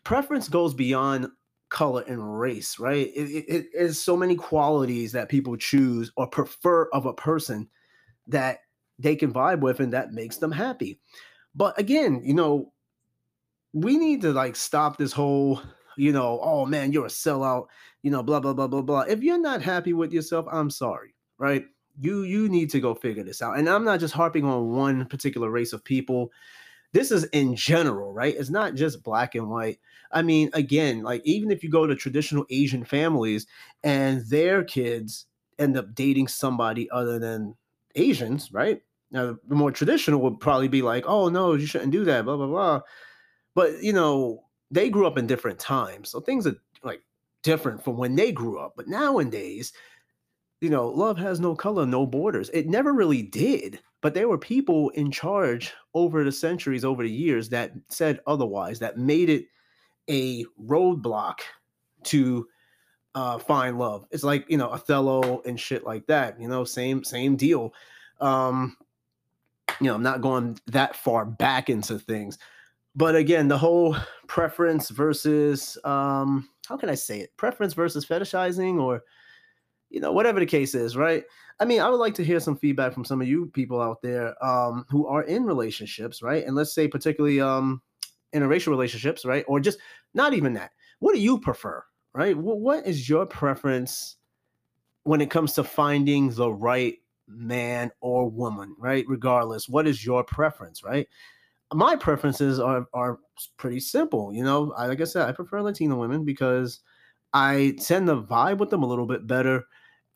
Preference 0.05 0.49
goes 0.49 0.75
beyond 0.75 1.29
color 1.69 2.03
and 2.07 2.38
race, 2.38 2.79
right? 2.79 3.09
It, 3.15 3.31
it, 3.31 3.45
it 3.49 3.67
is 3.75 4.00
so 4.00 4.17
many 4.17 4.37
qualities 4.37 5.12
that 5.12 5.29
people 5.29 5.57
choose 5.57 6.11
or 6.17 6.27
prefer 6.27 6.88
of 6.93 7.07
a 7.07 7.12
person 7.12 7.69
that 8.27 8.61
they 8.99 9.17
can 9.17 9.33
vibe 9.33 9.61
with 9.61 9.81
and 9.81 9.93
that 9.93 10.12
makes 10.12 10.38
them 10.38 10.53
happy. 10.53 11.00
But 11.55 11.79
again, 11.79 12.23
you 12.25 12.35
know, 12.35 12.73
we 13.73 13.97
need 13.97 14.23
to 14.23 14.33
like 14.33 14.57
stop 14.57 14.97
this 14.97 15.12
whole, 15.12 15.61
you 15.97 16.12
know, 16.12 16.41
oh 16.43 16.65
man, 16.67 16.93
you're 16.93 17.07
a 17.07 17.11
sellout, 17.11 17.67
you 18.03 18.11
know, 18.11 18.23
blah, 18.23 18.41
blah, 18.41 18.55
blah, 18.55 18.67
blah, 18.67 18.83
blah. 18.83 19.00
If 19.00 19.23
you're 19.23 19.38
not 19.38 19.62
happy 19.62 19.93
with 19.93 20.12
yourself, 20.12 20.47
I'm 20.50 20.71
sorry, 20.71 21.15
right? 21.38 21.65
You 22.00 22.23
you 22.23 22.49
need 22.49 22.71
to 22.71 22.81
go 22.81 22.95
figure 22.95 23.25
this 23.25 23.43
out. 23.43 23.59
And 23.59 23.69
I'm 23.69 23.85
not 23.85 24.00
just 24.00 24.14
harping 24.14 24.45
on 24.45 24.71
one 24.71 25.07
particular 25.07 25.50
race 25.50 25.73
of 25.73 25.85
people. 25.85 26.31
This 26.93 27.11
is 27.11 27.25
in 27.25 27.55
general, 27.55 28.12
right? 28.12 28.35
It's 28.37 28.50
not 28.50 28.75
just 28.75 29.02
black 29.02 29.35
and 29.35 29.50
white. 29.50 29.78
I 30.12 30.23
mean, 30.23 30.49
again, 30.55 31.02
like 31.02 31.21
even 31.25 31.50
if 31.50 31.62
you 31.62 31.71
go 31.71 31.87
to 31.87 31.95
traditional 31.95 32.47
Asian 32.50 32.85
families 32.85 33.47
and 33.85 34.25
their 34.26 34.64
kids 34.64 35.26
end 35.59 35.76
up 35.76 35.95
dating 35.95 36.28
somebody 36.28 36.90
other 36.90 37.19
than 37.19 37.55
Asians, 37.95 38.50
right? 38.52 38.81
Now, 39.11 39.37
the 39.49 39.55
more 39.55 39.71
traditional 39.71 40.21
would 40.23 40.40
probably 40.40 40.69
be 40.69 40.83
like, 40.83 41.05
oh, 41.07 41.28
no, 41.28 41.55
you 41.55 41.67
shouldn't 41.67 41.93
do 41.93 42.05
that, 42.05 42.25
blah, 42.25 42.37
blah, 42.37 42.47
blah. 42.47 42.81
But, 43.55 43.83
you 43.83 43.93
know, 43.93 44.45
they 44.71 44.90
grew 44.90 45.07
up 45.07 45.19
in 45.19 45.26
different 45.26 45.59
times. 45.59 46.11
So 46.11 46.21
things 46.21 46.47
are 46.47 46.57
like 46.83 47.02
different 47.43 47.83
from 47.83 47.97
when 47.97 48.14
they 48.14 48.33
grew 48.33 48.59
up. 48.59 48.75
But 48.76 48.88
nowadays, 48.88 49.73
you 50.61 50.71
know, 50.71 50.88
love 50.88 51.19
has 51.19 51.41
no 51.41 51.55
color, 51.55 51.87
no 51.87 52.07
borders. 52.07 52.50
It 52.50 52.67
never 52.67 52.93
really 52.93 53.23
did. 53.23 53.81
But 54.00 54.15
there 54.15 54.29
were 54.29 54.38
people 54.38 54.91
in 54.91 55.11
charge 55.11 55.73
over 55.95 56.23
the 56.23 56.33
centuries, 56.33 56.85
over 56.85 57.03
the 57.03 57.11
years 57.11 57.49
that 57.49 57.73
said 57.88 58.21
otherwise, 58.27 58.79
that 58.79 58.97
made 58.97 59.29
it 59.29 59.47
a 60.09 60.45
roadblock 60.65 61.41
to 62.05 62.47
uh, 63.15 63.38
find 63.38 63.79
love. 63.79 64.07
It's 64.11 64.23
like, 64.23 64.45
you 64.49 64.57
know, 64.57 64.69
Othello 64.69 65.43
and 65.45 65.59
shit 65.59 65.85
like 65.85 66.07
that, 66.07 66.41
you 66.41 66.49
know, 66.49 66.65
same, 66.65 67.03
same 67.03 67.37
deal. 67.37 67.75
Um, 68.21 68.77
you 69.81 69.88
know, 69.88 69.95
I'm 69.95 70.03
not 70.03 70.21
going 70.21 70.59
that 70.69 70.97
far 70.97 71.25
back 71.25 71.69
into 71.69 71.99
things. 71.99 72.38
But 72.95 73.17
again, 73.17 73.49
the 73.49 73.59
whole 73.59 73.97
preference 74.27 74.91
versus 74.91 75.79
um, 75.85 76.49
how 76.69 76.77
can 76.77 76.88
I 76.88 76.95
say 76.95 77.21
it? 77.21 77.37
Preference 77.37 77.75
versus 77.75 78.05
fetishizing 78.05 78.81
or 78.81 79.03
you 79.90 80.00
know, 80.00 80.12
whatever 80.12 80.40
the 80.40 80.47
case 80.47 80.75
is, 80.75 80.97
right? 80.97 81.25
I 81.61 81.64
mean, 81.64 81.80
I 81.80 81.88
would 81.88 81.97
like 81.97 82.14
to 82.14 82.25
hear 82.25 82.40
some 82.40 82.57
feedback 82.57 82.92
from 82.92 83.04
some 83.04 83.21
of 83.21 83.28
you 83.28 83.47
people 83.47 83.80
out 83.80 84.02
there 84.02 84.42
um, 84.45 84.85
who 84.88 85.07
are 85.07 85.23
in 85.23 85.45
relationships, 85.45 86.23
right? 86.23 86.45
And 86.45 86.54
let's 86.54 86.75
say 86.75 86.88
particularly 86.88 87.40
um, 87.40 87.83
interracial 88.35 88.68
relationships, 88.68 89.25
right? 89.25 89.45
Or 89.49 89.61
just 89.61 89.78
not 90.14 90.35
even 90.35 90.52
that. 90.54 90.73
What 91.00 91.14
do 91.14 91.21
you 91.21 91.38
prefer, 91.38 91.83
right? 92.12 92.37
what 92.37 92.87
is 92.87 93.09
your 93.09 93.26
preference 93.26 94.16
when 95.04 95.21
it 95.21 95.30
comes 95.30 95.54
to 95.54 95.64
finding 95.64 96.30
the 96.30 96.50
right 96.50 96.97
man 97.26 97.90
or 98.00 98.28
woman, 98.28 98.75
right? 98.78 99.04
Regardless, 99.09 99.68
what 99.68 99.87
is 99.87 100.04
your 100.04 100.25
preference, 100.25 100.83
right? 100.83 101.09
My 101.73 101.97
preferences 101.97 102.59
are 102.59 102.87
are 102.95 103.18
pretty 103.57 103.80
simple. 103.80 104.33
You 104.33 104.42
know, 104.42 104.73
I, 104.73 104.87
like 104.87 105.00
I 105.00 105.04
said, 105.04 105.28
I 105.28 105.33
prefer 105.33 105.61
Latino 105.61 105.97
women 105.97 106.25
because 106.25 106.80
I 107.33 107.76
tend 107.80 108.07
to 108.07 108.23
vibe 108.23 108.59
with 108.59 108.71
them 108.71 108.83
a 108.83 108.87
little 108.87 109.07
bit 109.07 109.26
better 109.26 109.66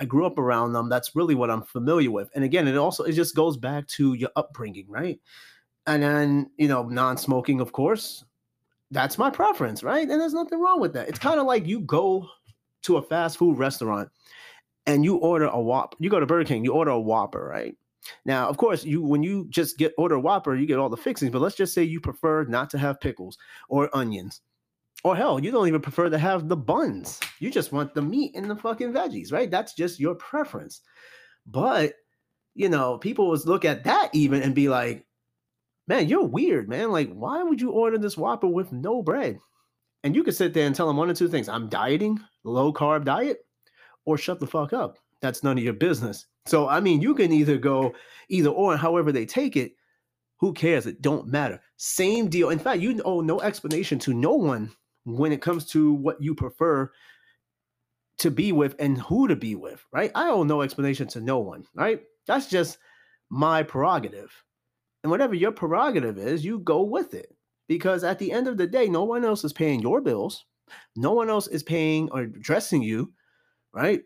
I 0.03 0.05
grew 0.05 0.27
up 0.27 0.37
around 0.37 0.73
them. 0.73 0.89
That's 0.89 1.15
really 1.15 1.37
what 1.37 1.49
I'm 1.49 1.63
familiar 1.63 2.11
with. 2.11 2.29
And 2.35 2.43
again, 2.43 2.67
it 2.67 2.77
also 2.77 3.05
it 3.05 3.13
just 3.13 3.37
goes 3.37 3.57
back 3.57 3.87
to 3.89 4.15
your 4.15 4.31
upbringing, 4.35 4.87
right? 4.89 5.21
And 5.87 6.03
then, 6.03 6.51
you 6.57 6.67
know, 6.67 6.83
non-smoking, 6.83 7.61
of 7.61 7.71
course. 7.71 8.25
That's 8.91 9.17
my 9.17 9.31
preference, 9.31 9.85
right? 9.85 10.03
And 10.03 10.21
there's 10.21 10.35
nothing 10.35 10.61
wrong 10.61 10.81
with 10.81 10.93
that. 10.95 11.09
It's 11.09 11.21
kind 11.21 11.39
of 11.39 11.47
like 11.47 11.69
you 11.69 11.79
go 11.83 12.27
to 12.83 12.97
a 12.97 13.03
fast 13.03 13.39
food 13.39 13.59
restaurant 13.59 14.11
and 14.87 15.05
you 15.05 15.19
order 15.19 15.47
a 15.47 15.61
Whopper. 15.61 15.97
You 16.01 16.11
go 16.11 16.19
to 16.19 16.27
Burger 16.27 16.49
King, 16.49 16.65
you 16.65 16.73
order 16.73 16.91
a 16.91 17.01
Whopper, 17.01 17.47
right? 17.47 17.77
Now, 18.25 18.49
of 18.49 18.57
course, 18.57 18.85
you 18.85 19.03
when 19.03 19.23
you 19.23 19.47
just 19.51 19.79
get 19.79 19.95
order 19.97 20.17
a 20.17 20.21
Whopper, 20.21 20.57
you 20.57 20.67
get 20.67 20.81
all 20.81 20.89
the 20.89 20.97
fixings. 20.97 21.31
But 21.31 21.43
let's 21.43 21.55
just 21.55 21.75
say 21.75 21.85
you 21.85 22.01
prefer 22.01 22.43
not 22.43 22.71
to 22.71 22.79
have 22.79 23.01
pickles 23.01 23.39
or 23.69 23.89
onions 23.97 24.41
or 25.05 25.17
hell, 25.17 25.41
you 25.41 25.51
don't 25.51 25.69
even 25.69 25.81
prefer 25.81 26.09
to 26.09 26.19
have 26.19 26.49
the 26.49 26.57
buns. 26.57 27.19
You 27.41 27.51
just 27.51 27.73
want 27.73 27.95
the 27.95 28.03
meat 28.03 28.37
and 28.37 28.49
the 28.49 28.57
fucking 28.57 28.93
veggies, 28.93 29.33
right? 29.33 29.51
That's 29.51 29.75
just 29.75 29.99
your 29.99 30.15
preference. 30.15 30.81
But, 31.47 31.95
you 32.55 32.69
know, 32.69 32.99
people 32.99 33.29
would 33.29 33.45
look 33.45 33.65
at 33.65 33.85
that 33.85 34.11
even 34.13 34.43
and 34.43 34.55
be 34.55 34.69
like, 34.69 35.05
man, 35.89 36.09
you're 36.09 36.25
weird, 36.25 36.69
man. 36.69 36.93
Like, 36.93 37.13
why 37.13 37.43
would 37.43 37.61
you 37.61 37.71
order 37.71 37.99
this 37.99 38.17
Whopper 38.17 38.47
with 38.47 38.71
no 38.73 39.03
bread? 39.03 39.39
And 40.05 40.15
you 40.15 40.23
could 40.23 40.37
sit 40.37 40.55
there 40.55 40.67
and 40.67 40.75
tell 40.75 40.87
them 40.87 40.97
one 40.97 41.11
or 41.11 41.15
two 41.15 41.29
things 41.29 41.49
I'm 41.49 41.69
dieting, 41.69 42.21
low 42.45 42.73
carb 42.73 43.05
diet, 43.05 43.45
or 44.05 44.17
shut 44.17 44.41
the 44.41 44.47
fuck 44.47 44.73
up. 44.73 44.99
That's 45.21 45.43
none 45.43 45.59
of 45.59 45.65
your 45.65 45.73
business. 45.75 46.27
So, 46.47 46.69
I 46.69 46.81
mean, 46.81 47.01
you 47.01 47.15
can 47.15 47.33
either 47.33 47.57
go 47.57 47.95
either 48.29 48.51
or, 48.51 48.77
however 48.77 49.13
they 49.13 49.27
take 49.27 49.57
it. 49.57 49.73
Who 50.39 50.53
cares? 50.53 50.87
It 50.87 51.03
don't 51.03 51.29
matter. 51.29 51.61
Same 51.77 52.29
deal. 52.29 52.51
In 52.51 52.59
fact, 52.59 52.81
you 52.81 53.01
owe 53.05 53.21
no 53.21 53.41
explanation 53.41 54.01
to 54.01 54.13
no 54.13 54.35
one 54.35 54.71
when 55.05 55.33
it 55.33 55.43
comes 55.43 55.67
to 55.67 55.93
what 55.93 56.23
you 56.23 56.35
prefer 56.35 56.91
to 58.19 58.31
be 58.31 58.53
with 58.53 58.77
and 58.79 58.99
who 58.99 59.27
to 59.29 59.37
be 59.37 59.55
with, 59.55 59.85
right? 59.93 60.11
I 60.15 60.29
owe 60.29 60.43
no 60.43 60.63
explanation 60.63 61.09
to 61.09 61.21
no 61.21 61.39
one, 61.39 61.65
right? 61.75 62.03
That's 62.27 62.47
just 62.47 62.79
my 63.31 63.63
prerogative. 63.63 64.33
And 65.03 65.11
whatever 65.11 65.35
your 65.35 65.53
prerogative 65.53 66.19
is, 66.19 66.45
you 66.45 66.61
go 66.61 66.83
with 66.83 67.15
it. 67.15 67.35
Because 67.69 68.05
at 68.05 68.19
the 68.19 68.31
end 68.31 68.49
of 68.49 68.57
the 68.57 68.67
day, 68.67 68.89
no 68.89 69.05
one 69.05 69.25
else 69.25 69.45
is 69.45 69.53
paying 69.53 69.81
your 69.81 70.01
bills. 70.01 70.45
No 70.95 71.13
one 71.13 71.31
else 71.31 71.49
is 71.49 71.63
paying 71.63 72.09
or 72.11 72.27
dressing 72.27 72.83
you, 72.83 73.13
right? 73.73 74.03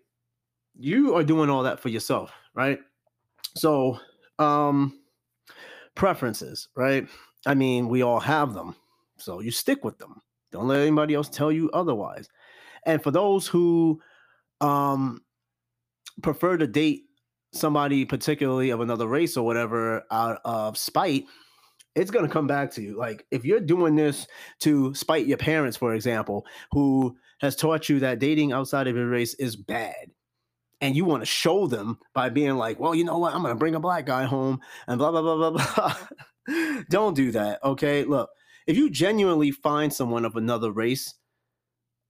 You 0.78 1.14
are 1.14 1.24
doing 1.24 1.50
all 1.50 1.62
that 1.64 1.80
for 1.80 1.88
yourself, 1.88 2.32
right? 2.54 2.78
So, 3.56 3.98
um, 4.38 5.00
preferences, 5.94 6.68
right? 6.76 7.06
I 7.44 7.54
mean, 7.54 7.88
we 7.88 8.02
all 8.02 8.20
have 8.20 8.54
them. 8.54 8.76
So 9.18 9.40
you 9.40 9.50
stick 9.50 9.84
with 9.84 9.98
them. 9.98 10.20
Don't 10.56 10.68
let 10.68 10.80
anybody 10.80 11.12
else 11.12 11.28
tell 11.28 11.52
you 11.52 11.68
otherwise. 11.74 12.28
And 12.86 13.02
for 13.02 13.10
those 13.10 13.46
who 13.46 14.00
um, 14.62 15.20
prefer 16.22 16.56
to 16.56 16.66
date 16.66 17.02
somebody, 17.52 18.06
particularly 18.06 18.70
of 18.70 18.80
another 18.80 19.06
race 19.06 19.36
or 19.36 19.44
whatever, 19.44 20.04
out 20.10 20.40
of 20.46 20.78
spite, 20.78 21.26
it's 21.94 22.10
going 22.10 22.26
to 22.26 22.32
come 22.32 22.46
back 22.46 22.70
to 22.72 22.82
you. 22.82 22.96
Like 22.96 23.26
if 23.30 23.44
you're 23.44 23.60
doing 23.60 23.96
this 23.96 24.26
to 24.60 24.94
spite 24.94 25.26
your 25.26 25.36
parents, 25.36 25.76
for 25.76 25.92
example, 25.94 26.46
who 26.72 27.14
has 27.40 27.54
taught 27.54 27.90
you 27.90 28.00
that 28.00 28.18
dating 28.18 28.52
outside 28.52 28.86
of 28.86 28.96
your 28.96 29.08
race 29.08 29.34
is 29.34 29.56
bad, 29.56 30.10
and 30.80 30.96
you 30.96 31.04
want 31.04 31.20
to 31.20 31.26
show 31.26 31.66
them 31.66 31.98
by 32.14 32.30
being 32.30 32.56
like, 32.56 32.80
well, 32.80 32.94
you 32.94 33.04
know 33.04 33.18
what, 33.18 33.34
I'm 33.34 33.42
going 33.42 33.54
to 33.54 33.58
bring 33.58 33.74
a 33.74 33.80
black 33.80 34.06
guy 34.06 34.24
home 34.24 34.60
and 34.86 34.98
blah 34.98 35.10
blah 35.10 35.20
blah 35.20 35.50
blah 35.50 35.50
blah. 35.50 35.96
Don't 36.90 37.14
do 37.14 37.32
that, 37.32 37.62
okay? 37.62 38.04
Look, 38.04 38.30
if 38.66 38.76
you 38.76 38.90
genuinely 38.90 39.50
find 39.50 39.92
someone 39.92 40.24
of 40.24 40.36
another 40.36 40.70
race 40.70 41.14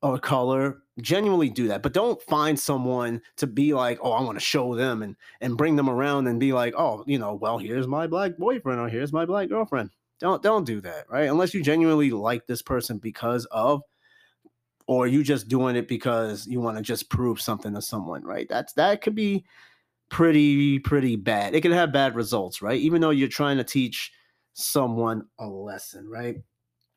or 0.03 0.19
color 0.19 0.83
genuinely 1.01 1.49
do 1.49 1.69
that 1.69 1.83
but 1.83 1.93
don't 1.93 2.23
find 2.23 2.59
someone 2.59 3.21
to 3.37 3.47
be 3.47 3.75
like 3.75 3.99
oh 4.03 4.13
i 4.13 4.23
want 4.23 4.39
to 4.39 4.45
show 4.45 4.75
them 4.75 5.03
and 5.03 5.17
and 5.41 5.57
bring 5.57 5.77
them 5.77 5.89
around 5.89 6.27
and 6.27 6.39
be 6.39 6.53
like 6.53 6.75
oh 6.77 7.03
you 7.07 7.19
know 7.19 7.35
well 7.35 7.59
here's 7.59 7.87
my 7.87 8.07
black 8.07 8.37
boyfriend 8.37 8.81
or 8.81 8.89
here's 8.89 9.13
my 9.13 9.25
black 9.25 9.49
girlfriend. 9.49 9.91
Don't 10.19 10.43
don't 10.43 10.65
do 10.65 10.81
that 10.81 11.07
right? 11.11 11.29
Unless 11.29 11.53
you 11.55 11.63
genuinely 11.63 12.11
like 12.11 12.47
this 12.47 12.63
person 12.63 12.99
because 12.99 13.45
of 13.47 13.83
or 14.87 15.07
you 15.07 15.23
just 15.23 15.49
doing 15.49 15.77
it 15.77 15.89
because 15.89 16.47
you 16.47 16.61
want 16.61 16.77
to 16.77 16.83
just 16.83 17.11
prove 17.11 17.41
something 17.41 17.75
to 17.75 17.83
someone 17.83 18.25
right? 18.25 18.49
That's 18.49 18.73
that 18.75 19.03
could 19.03 19.15
be 19.15 19.45
pretty 20.09 20.79
pretty 20.79 21.17
bad. 21.17 21.55
It 21.55 21.61
can 21.61 21.73
have 21.73 21.93
bad 21.93 22.15
results 22.15 22.63
right? 22.63 22.81
Even 22.81 23.03
though 23.03 23.11
you're 23.11 23.29
trying 23.29 23.59
to 23.59 23.65
teach 23.65 24.13
someone 24.57 25.23
a 25.39 25.47
lesson 25.47 26.09
right 26.09 26.37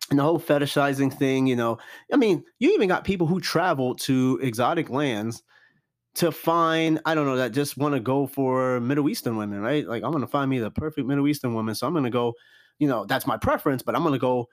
and 0.10 0.18
the 0.18 0.24
whole 0.24 0.40
fetishizing 0.40 1.14
thing, 1.14 1.46
you 1.48 1.56
know, 1.56 1.78
I 2.12 2.18
mean, 2.18 2.44
you 2.58 2.74
even 2.74 2.88
got 2.88 3.04
people 3.04 3.28
who 3.28 3.40
travel 3.40 3.96
to 3.96 4.40
exotic 4.42 4.90
lands 4.90 5.44
to 6.16 6.32
find, 6.32 7.00
I 7.06 7.14
don't 7.14 7.26
know, 7.26 7.36
that 7.36 7.52
just 7.52 7.78
want 7.78 7.94
to 7.94 8.00
go 8.00 8.26
for 8.26 8.80
Middle 8.80 9.10
Eastern 9.10 9.38
women, 9.38 9.62
right? 9.62 9.88
Like, 9.88 10.04
I'm 10.04 10.12
going 10.12 10.22
to 10.22 10.28
find 10.28 10.50
me 10.50 10.60
the 10.60 10.72
perfect 10.72 11.08
Middle 11.08 11.28
Eastern 11.28 11.54
woman. 11.54 11.76
So 11.76 11.86
I'm 11.86 11.94
going 11.94 12.06
to 12.06 12.10
go, 12.10 12.34
you 12.80 12.88
know, 12.88 13.06
that's 13.06 13.28
my 13.28 13.38
preference, 13.38 13.84
but 13.84 13.96
I'm 13.96 14.02
going 14.02 14.14
to 14.14 14.20
go 14.20 14.48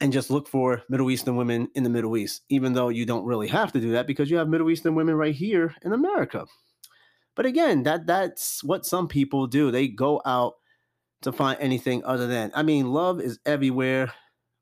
and 0.00 0.12
just 0.12 0.30
look 0.30 0.48
for 0.48 0.82
Middle 0.88 1.10
Eastern 1.10 1.36
women 1.36 1.68
in 1.74 1.84
the 1.84 1.90
Middle 1.90 2.16
East, 2.16 2.42
even 2.48 2.72
though 2.72 2.88
you 2.88 3.06
don't 3.06 3.24
really 3.24 3.48
have 3.48 3.72
to 3.72 3.80
do 3.80 3.92
that 3.92 4.06
because 4.06 4.28
you 4.28 4.36
have 4.36 4.48
Middle 4.48 4.70
Eastern 4.70 4.94
women 4.94 5.14
right 5.14 5.34
here 5.34 5.74
in 5.82 5.92
America. 5.92 6.44
But 7.34 7.46
again, 7.46 7.84
that 7.84 8.06
that's 8.06 8.64
what 8.64 8.84
some 8.84 9.08
people 9.08 9.46
do. 9.46 9.70
They 9.70 9.88
go 9.88 10.20
out 10.26 10.54
to 11.22 11.32
find 11.32 11.58
anything 11.60 12.04
other 12.04 12.26
than. 12.26 12.52
I 12.54 12.62
mean, 12.62 12.92
love 12.92 13.20
is 13.20 13.38
everywhere 13.46 14.12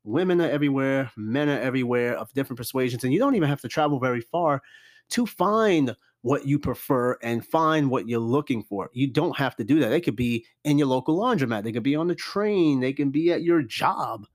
women 0.05 0.39
are 0.39 0.49
everywhere, 0.49 1.11
men 1.17 1.49
are 1.49 1.59
everywhere 1.59 2.15
of 2.15 2.31
different 2.33 2.57
persuasions, 2.57 3.03
and 3.03 3.11
you 3.11 3.19
don't 3.19 3.35
even 3.35 3.49
have 3.49 3.61
to 3.61 3.67
travel 3.67 3.99
very 3.99 4.21
far 4.21 4.61
to 5.09 5.25
find 5.25 5.95
what 6.21 6.45
you 6.45 6.57
prefer 6.57 7.17
and 7.21 7.45
find 7.45 7.89
what 7.89 8.07
you're 8.07 8.19
looking 8.19 8.63
for. 8.63 8.89
You 8.93 9.07
don't 9.07 9.37
have 9.37 9.55
to 9.57 9.63
do 9.63 9.79
that. 9.79 9.89
They 9.89 10.01
could 10.01 10.15
be 10.15 10.45
in 10.63 10.77
your 10.77 10.87
local 10.87 11.19
laundromat, 11.19 11.63
they 11.63 11.71
could 11.71 11.83
be 11.83 11.95
on 11.95 12.07
the 12.07 12.15
train, 12.15 12.79
they 12.79 12.93
can 12.93 13.09
be 13.09 13.31
at 13.31 13.43
your 13.43 13.61
job, 13.61 14.25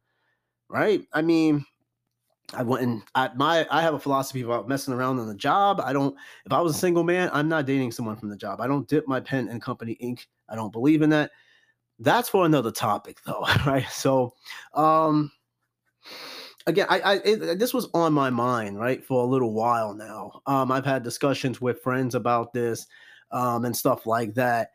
right? 0.68 1.02
I 1.12 1.22
mean, 1.22 1.64
I 2.52 2.64
wouldn't. 2.64 3.04
I 3.14 3.30
my 3.36 3.64
I 3.70 3.80
have 3.80 3.94
a 3.94 4.00
philosophy 4.00 4.42
about 4.42 4.68
messing 4.68 4.92
around 4.92 5.20
on 5.20 5.28
the 5.28 5.36
job. 5.36 5.80
I 5.84 5.92
don't. 5.92 6.16
If 6.44 6.52
I 6.52 6.60
was 6.60 6.74
a 6.74 6.78
single 6.78 7.04
man, 7.04 7.30
I'm 7.32 7.48
not 7.48 7.64
dating 7.64 7.92
someone 7.92 8.16
from 8.16 8.28
the 8.28 8.36
job. 8.36 8.60
I 8.60 8.66
don't 8.66 8.88
dip 8.88 9.06
my 9.06 9.20
pen 9.20 9.48
in 9.48 9.60
company 9.60 9.92
ink. 10.00 10.26
I 10.48 10.56
don't 10.56 10.72
believe 10.72 11.02
in 11.02 11.10
that. 11.10 11.30
That's 12.00 12.30
for 12.30 12.46
another 12.46 12.70
topic, 12.70 13.18
though, 13.26 13.46
right? 13.66 13.86
So, 13.90 14.34
um, 14.74 15.30
again, 16.66 16.86
I, 16.88 17.00
I 17.00 17.14
it, 17.24 17.58
this 17.58 17.74
was 17.74 17.88
on 17.94 18.12
my 18.12 18.30
mind 18.30 18.80
right 18.80 19.04
for 19.04 19.22
a 19.22 19.26
little 19.26 19.52
while 19.52 19.94
now. 19.94 20.40
Um, 20.46 20.72
I've 20.72 20.86
had 20.86 21.02
discussions 21.02 21.60
with 21.60 21.82
friends 21.82 22.14
about 22.14 22.52
this, 22.52 22.86
um, 23.32 23.64
and 23.64 23.76
stuff 23.76 24.06
like 24.06 24.34
that, 24.34 24.70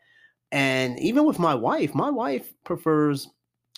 and 0.52 0.98
even 1.00 1.24
with 1.26 1.38
my 1.38 1.54
wife, 1.54 1.94
my 1.94 2.10
wife 2.10 2.52
prefers 2.64 3.28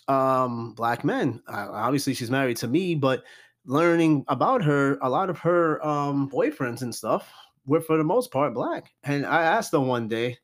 um 0.08 0.72
black 0.74 1.04
men. 1.04 1.42
Uh, 1.48 1.68
obviously, 1.72 2.14
she's 2.14 2.30
married 2.30 2.58
to 2.58 2.68
me, 2.68 2.94
but 2.94 3.24
learning 3.64 4.24
about 4.28 4.62
her, 4.62 4.98
a 5.02 5.08
lot 5.08 5.30
of 5.30 5.38
her 5.38 5.84
um 5.86 6.28
boyfriends 6.30 6.82
and 6.82 6.94
stuff 6.94 7.32
were 7.66 7.80
for 7.80 7.96
the 7.96 8.04
most 8.04 8.30
part 8.30 8.54
black. 8.54 8.90
And 9.04 9.26
I 9.26 9.42
asked 9.42 9.72
her 9.72 9.80
one 9.80 10.08
day, 10.08 10.38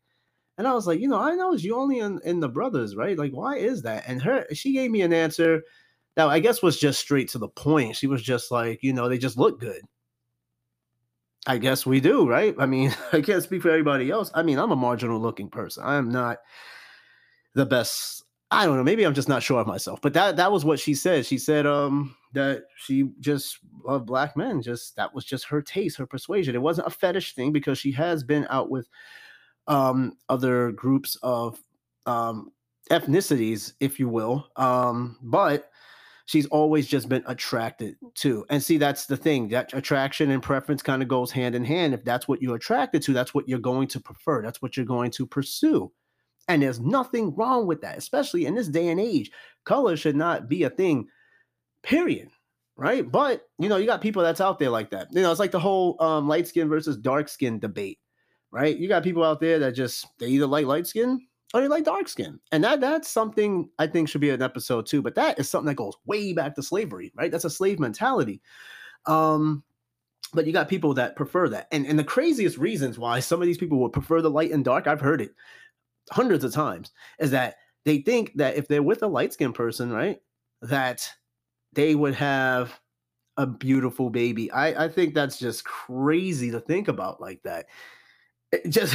and 0.56 0.68
I 0.68 0.74
was 0.74 0.86
like, 0.86 1.00
you 1.00 1.08
know, 1.08 1.20
I 1.20 1.34
know 1.34 1.52
it's 1.52 1.64
you 1.64 1.76
only 1.76 1.98
in, 1.98 2.20
in 2.24 2.40
the 2.40 2.48
brothers, 2.48 2.94
right? 2.94 3.18
Like, 3.18 3.32
why 3.32 3.56
is 3.56 3.82
that? 3.82 4.04
And 4.06 4.22
her, 4.22 4.46
she 4.52 4.72
gave 4.72 4.90
me 4.90 5.02
an 5.02 5.12
answer 5.12 5.62
that 6.16 6.28
I 6.28 6.38
guess 6.38 6.62
was 6.62 6.78
just 6.78 7.00
straight 7.00 7.28
to 7.30 7.38
the 7.38 7.48
point. 7.48 7.96
She 7.96 8.06
was 8.06 8.22
just 8.22 8.50
like, 8.50 8.82
you 8.82 8.92
know, 8.92 9.08
they 9.08 9.18
just 9.18 9.36
look 9.36 9.58
good. 9.58 9.82
I 11.46 11.58
guess 11.58 11.84
we 11.84 12.00
do, 12.00 12.26
right? 12.26 12.54
I 12.58 12.66
mean, 12.66 12.94
I 13.12 13.20
can't 13.20 13.42
speak 13.42 13.62
for 13.62 13.70
everybody 13.70 14.10
else. 14.10 14.30
I 14.34 14.42
mean, 14.42 14.58
I'm 14.58 14.70
a 14.70 14.76
marginal 14.76 15.20
looking 15.20 15.48
person. 15.48 15.82
I 15.84 15.96
am 15.96 16.10
not 16.10 16.38
the 17.54 17.66
best. 17.66 18.22
I 18.50 18.66
don't 18.66 18.76
know. 18.76 18.84
Maybe 18.84 19.04
I'm 19.04 19.14
just 19.14 19.28
not 19.28 19.42
sure 19.42 19.60
of 19.60 19.66
myself. 19.66 20.00
But 20.00 20.14
that 20.14 20.36
that 20.36 20.52
was 20.52 20.64
what 20.64 20.78
she 20.78 20.94
said. 20.94 21.26
She 21.26 21.38
said 21.38 21.66
um 21.66 22.14
that 22.34 22.64
she 22.76 23.10
just 23.18 23.58
loved 23.84 24.06
black 24.06 24.36
men. 24.36 24.62
Just 24.62 24.94
that 24.96 25.12
was 25.12 25.24
just 25.24 25.46
her 25.46 25.60
taste, 25.60 25.96
her 25.96 26.06
persuasion. 26.06 26.54
It 26.54 26.62
wasn't 26.62 26.86
a 26.86 26.90
fetish 26.90 27.34
thing 27.34 27.52
because 27.52 27.78
she 27.78 27.90
has 27.92 28.22
been 28.22 28.46
out 28.50 28.70
with 28.70 28.88
um 29.66 30.16
other 30.28 30.72
groups 30.72 31.16
of 31.22 31.58
um 32.06 32.52
ethnicities, 32.90 33.72
if 33.80 33.98
you 33.98 34.08
will. 34.08 34.46
Um, 34.56 35.16
but 35.22 35.70
she's 36.26 36.46
always 36.46 36.86
just 36.86 37.08
been 37.08 37.24
attracted 37.26 37.96
to. 38.14 38.44
And 38.50 38.62
see, 38.62 38.78
that's 38.78 39.06
the 39.06 39.16
thing 39.16 39.48
that 39.48 39.72
attraction 39.74 40.30
and 40.30 40.42
preference 40.42 40.82
kind 40.82 41.02
of 41.02 41.08
goes 41.08 41.30
hand 41.30 41.54
in 41.54 41.64
hand. 41.64 41.94
If 41.94 42.04
that's 42.04 42.28
what 42.28 42.42
you're 42.42 42.56
attracted 42.56 43.02
to, 43.02 43.12
that's 43.12 43.34
what 43.34 43.48
you're 43.48 43.58
going 43.58 43.88
to 43.88 44.00
prefer, 44.00 44.42
that's 44.42 44.60
what 44.62 44.76
you're 44.76 44.86
going 44.86 45.10
to 45.12 45.26
pursue. 45.26 45.90
And 46.48 46.62
there's 46.62 46.80
nothing 46.80 47.34
wrong 47.34 47.66
with 47.66 47.80
that, 47.80 47.96
especially 47.96 48.44
in 48.44 48.54
this 48.54 48.68
day 48.68 48.88
and 48.88 49.00
age. 49.00 49.30
Color 49.64 49.96
should 49.96 50.16
not 50.16 50.48
be 50.48 50.64
a 50.64 50.70
thing, 50.70 51.08
period. 51.82 52.28
Right. 52.76 53.08
But, 53.08 53.46
you 53.58 53.68
know, 53.68 53.76
you 53.76 53.86
got 53.86 54.00
people 54.00 54.22
that's 54.22 54.40
out 54.40 54.58
there 54.58 54.68
like 54.68 54.90
that. 54.90 55.06
You 55.12 55.22
know, 55.22 55.30
it's 55.30 55.38
like 55.38 55.52
the 55.52 55.60
whole 55.60 55.96
um, 56.02 56.26
light 56.26 56.48
skin 56.48 56.68
versus 56.68 56.96
dark 56.96 57.28
skin 57.28 57.60
debate. 57.60 58.00
Right. 58.54 58.76
You 58.76 58.86
got 58.86 59.02
people 59.02 59.24
out 59.24 59.40
there 59.40 59.58
that 59.58 59.72
just, 59.72 60.06
they 60.20 60.28
either 60.28 60.46
like 60.46 60.64
light 60.64 60.86
skin 60.86 61.20
or 61.52 61.60
they 61.60 61.66
like 61.66 61.82
dark 61.82 62.08
skin. 62.08 62.38
And 62.52 62.62
that 62.62 62.80
that's 62.80 63.08
something 63.08 63.68
I 63.80 63.88
think 63.88 64.08
should 64.08 64.20
be 64.20 64.30
an 64.30 64.42
episode 64.42 64.86
too. 64.86 65.02
But 65.02 65.16
that 65.16 65.40
is 65.40 65.48
something 65.48 65.66
that 65.66 65.74
goes 65.74 65.96
way 66.06 66.32
back 66.32 66.54
to 66.54 66.62
slavery, 66.62 67.12
right? 67.16 67.32
That's 67.32 67.44
a 67.44 67.50
slave 67.50 67.80
mentality. 67.80 68.40
Um, 69.06 69.64
but 70.34 70.46
you 70.46 70.52
got 70.52 70.68
people 70.68 70.94
that 70.94 71.16
prefer 71.16 71.48
that. 71.48 71.66
And 71.72 71.84
and 71.84 71.98
the 71.98 72.04
craziest 72.04 72.56
reasons 72.56 72.96
why 72.96 73.18
some 73.18 73.40
of 73.40 73.46
these 73.46 73.58
people 73.58 73.78
would 73.80 73.92
prefer 73.92 74.22
the 74.22 74.30
light 74.30 74.52
and 74.52 74.64
dark, 74.64 74.86
I've 74.86 75.00
heard 75.00 75.20
it 75.20 75.32
hundreds 76.12 76.44
of 76.44 76.52
times, 76.52 76.92
is 77.18 77.32
that 77.32 77.56
they 77.84 78.02
think 78.02 78.34
that 78.36 78.54
if 78.56 78.68
they're 78.68 78.84
with 78.84 79.02
a 79.02 79.08
light 79.08 79.32
skinned 79.32 79.56
person, 79.56 79.92
right, 79.92 80.20
that 80.62 81.08
they 81.72 81.96
would 81.96 82.14
have 82.14 82.78
a 83.36 83.48
beautiful 83.48 84.10
baby. 84.10 84.48
I, 84.52 84.84
I 84.84 84.88
think 84.88 85.12
that's 85.12 85.40
just 85.40 85.64
crazy 85.64 86.52
to 86.52 86.60
think 86.60 86.86
about 86.86 87.20
like 87.20 87.42
that. 87.42 87.66
Just 88.68 88.94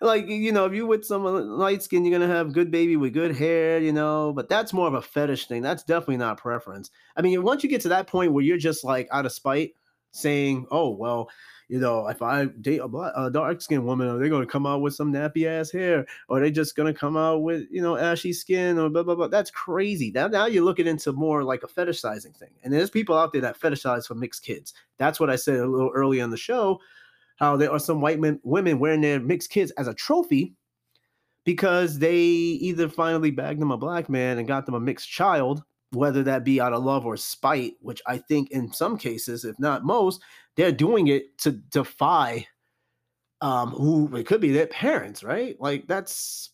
like 0.00 0.28
you 0.28 0.52
know, 0.52 0.66
if 0.66 0.74
you 0.74 0.86
with 0.86 1.04
someone 1.04 1.34
uh, 1.36 1.44
light 1.44 1.82
skin, 1.82 2.04
you're 2.04 2.18
gonna 2.18 2.32
have 2.32 2.52
good 2.52 2.70
baby 2.70 2.96
with 2.96 3.12
good 3.12 3.34
hair, 3.34 3.78
you 3.80 3.92
know. 3.92 4.32
But 4.34 4.48
that's 4.48 4.72
more 4.72 4.88
of 4.88 4.94
a 4.94 5.02
fetish 5.02 5.46
thing. 5.46 5.62
That's 5.62 5.82
definitely 5.82 6.18
not 6.18 6.38
preference. 6.38 6.90
I 7.16 7.22
mean, 7.22 7.42
once 7.42 7.62
you 7.62 7.70
get 7.70 7.80
to 7.82 7.88
that 7.90 8.06
point 8.06 8.32
where 8.32 8.44
you're 8.44 8.58
just 8.58 8.84
like 8.84 9.08
out 9.12 9.26
of 9.26 9.32
spite, 9.32 9.72
saying, 10.12 10.66
"Oh 10.70 10.90
well." 10.90 11.28
You 11.68 11.78
know, 11.78 12.08
if 12.08 12.20
I 12.20 12.46
date 12.46 12.78
a, 12.78 12.88
black, 12.88 13.12
a 13.14 13.30
dark 13.30 13.60
skinned 13.60 13.86
woman, 13.86 14.08
are 14.08 14.18
they 14.18 14.28
to 14.28 14.44
come 14.44 14.66
out 14.66 14.82
with 14.82 14.92
some 14.92 15.12
nappy 15.12 15.46
ass 15.46 15.70
hair? 15.70 16.04
Or 16.28 16.38
are 16.38 16.40
they 16.40 16.50
just 16.50 16.74
to 16.74 16.92
come 16.92 17.16
out 17.16 17.44
with, 17.44 17.62
you 17.70 17.80
know, 17.80 17.96
ashy 17.96 18.32
skin 18.32 18.76
or 18.76 18.88
blah, 18.88 19.04
blah, 19.04 19.14
blah? 19.14 19.28
That's 19.28 19.52
crazy. 19.52 20.10
Now, 20.12 20.26
now 20.26 20.46
you're 20.46 20.64
looking 20.64 20.88
into 20.88 21.12
more 21.12 21.44
like 21.44 21.62
a 21.62 21.68
fetishizing 21.68 22.36
thing. 22.36 22.50
And 22.64 22.72
there's 22.72 22.90
people 22.90 23.16
out 23.16 23.32
there 23.32 23.42
that 23.42 23.56
fetishize 23.56 24.04
for 24.04 24.16
mixed 24.16 24.42
kids. 24.42 24.74
That's 24.98 25.20
what 25.20 25.30
I 25.30 25.36
said 25.36 25.60
a 25.60 25.66
little 25.68 25.92
earlier 25.94 26.24
in 26.24 26.30
the 26.30 26.36
show 26.36 26.80
how 27.40 27.56
there 27.56 27.72
are 27.72 27.78
some 27.78 28.00
white 28.00 28.20
men, 28.20 28.38
women 28.42 28.78
wearing 28.78 29.00
their 29.00 29.18
mixed 29.18 29.50
kids 29.50 29.72
as 29.72 29.88
a 29.88 29.94
trophy 29.94 30.54
because 31.44 31.98
they 31.98 32.16
either 32.16 32.88
finally 32.88 33.30
bagged 33.30 33.60
them 33.60 33.70
a 33.70 33.78
black 33.78 34.08
man 34.08 34.38
and 34.38 34.46
got 34.46 34.66
them 34.66 34.74
a 34.74 34.80
mixed 34.80 35.08
child, 35.08 35.62
whether 35.92 36.22
that 36.22 36.44
be 36.44 36.60
out 36.60 36.74
of 36.74 36.84
love 36.84 37.06
or 37.06 37.16
spite, 37.16 37.74
which 37.80 38.02
I 38.06 38.18
think 38.18 38.50
in 38.50 38.70
some 38.72 38.98
cases, 38.98 39.44
if 39.44 39.58
not 39.58 39.84
most, 39.84 40.20
they're 40.56 40.70
doing 40.70 41.08
it 41.08 41.36
to 41.38 41.52
defy 41.52 42.46
um 43.40 43.70
who 43.70 44.14
it 44.14 44.26
could 44.26 44.42
be 44.42 44.52
their 44.52 44.66
parents, 44.66 45.24
right? 45.24 45.58
Like 45.58 45.86
that's 45.88 46.50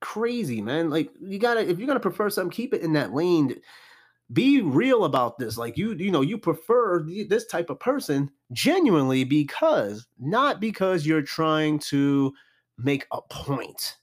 crazy, 0.00 0.62
man. 0.62 0.88
Like 0.88 1.10
you 1.20 1.38
gotta 1.38 1.68
if 1.68 1.78
you're 1.78 1.86
gonna 1.86 2.00
prefer 2.00 2.30
something, 2.30 2.50
keep 2.50 2.72
it 2.72 2.80
in 2.80 2.94
that 2.94 3.12
lane 3.12 3.60
be 4.32 4.60
real 4.60 5.04
about 5.04 5.38
this 5.38 5.58
like 5.58 5.76
you 5.76 5.92
you 5.94 6.10
know 6.10 6.20
you 6.20 6.38
prefer 6.38 7.02
this 7.28 7.46
type 7.46 7.70
of 7.70 7.80
person 7.80 8.30
genuinely 8.52 9.24
because 9.24 10.06
not 10.18 10.60
because 10.60 11.06
you're 11.06 11.22
trying 11.22 11.78
to 11.78 12.32
make 12.78 13.06
a 13.12 13.20
point. 13.22 13.96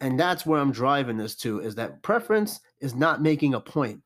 and 0.00 0.18
that's 0.18 0.44
where 0.44 0.60
i'm 0.60 0.72
driving 0.72 1.16
this 1.16 1.34
to 1.34 1.60
is 1.60 1.74
that 1.74 2.02
preference 2.02 2.60
is 2.80 2.94
not 2.94 3.22
making 3.22 3.54
a 3.54 3.60
point 3.60 4.00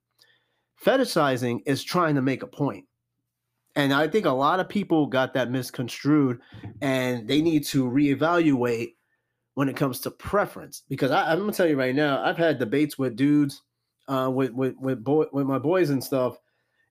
fetishizing 0.84 1.60
is 1.66 1.82
trying 1.82 2.14
to 2.14 2.22
make 2.22 2.42
a 2.42 2.46
point. 2.46 2.84
and 3.76 3.94
i 3.94 4.06
think 4.06 4.26
a 4.26 4.30
lot 4.30 4.60
of 4.60 4.68
people 4.68 5.06
got 5.06 5.32
that 5.32 5.50
misconstrued 5.50 6.40
and 6.82 7.26
they 7.26 7.40
need 7.40 7.64
to 7.64 7.84
reevaluate 7.88 8.94
when 9.54 9.68
it 9.68 9.76
comes 9.76 10.00
to 10.00 10.10
preference 10.10 10.82
because 10.90 11.10
I, 11.10 11.32
i'm 11.32 11.38
gonna 11.40 11.52
tell 11.52 11.68
you 11.68 11.78
right 11.78 11.94
now 11.94 12.22
i've 12.22 12.38
had 12.38 12.58
debates 12.58 12.98
with 12.98 13.16
dudes 13.16 13.62
uh, 14.08 14.30
with 14.32 14.52
with 14.52 14.76
with 14.78 15.02
boy 15.02 15.26
with 15.32 15.46
my 15.46 15.58
boys 15.58 15.90
and 15.90 16.02
stuff, 16.02 16.38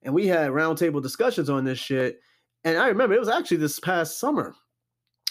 and 0.03 0.13
we 0.13 0.27
had 0.27 0.51
roundtable 0.51 1.01
discussions 1.01 1.49
on 1.49 1.63
this 1.63 1.79
shit. 1.79 2.19
And 2.63 2.77
I 2.77 2.87
remember 2.87 3.15
it 3.15 3.19
was 3.19 3.29
actually 3.29 3.57
this 3.57 3.79
past 3.79 4.19
summer. 4.19 4.53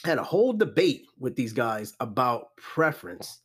I 0.05 0.09
had 0.09 0.19
a 0.19 0.25
whole 0.25 0.53
debate 0.53 1.07
with 1.19 1.37
these 1.37 1.53
guys 1.53 1.95
about 2.01 2.57
preference. 2.57 3.41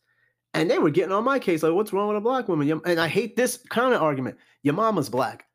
And 0.53 0.69
they 0.69 0.77
were 0.77 0.91
getting 0.91 1.11
on 1.11 1.23
my 1.23 1.39
case, 1.39 1.63
like, 1.63 1.73
what's 1.73 1.91
wrong 1.91 2.09
with 2.09 2.17
a 2.17 2.21
black 2.21 2.47
woman? 2.47 2.81
And 2.85 2.99
I 2.99 3.07
hate 3.07 3.35
this 3.35 3.57
kind 3.69 3.93
of 3.93 4.01
argument. 4.01 4.37
Your 4.61 4.75
mama's 4.75 5.09
black. 5.09 5.45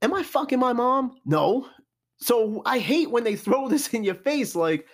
Am 0.00 0.14
I 0.14 0.22
fucking 0.22 0.58
my 0.58 0.72
mom? 0.72 1.16
No. 1.26 1.68
So 2.16 2.62
I 2.64 2.78
hate 2.78 3.10
when 3.10 3.24
they 3.24 3.36
throw 3.36 3.68
this 3.68 3.88
in 3.88 4.02
your 4.02 4.14
face, 4.14 4.54
like, 4.54 4.86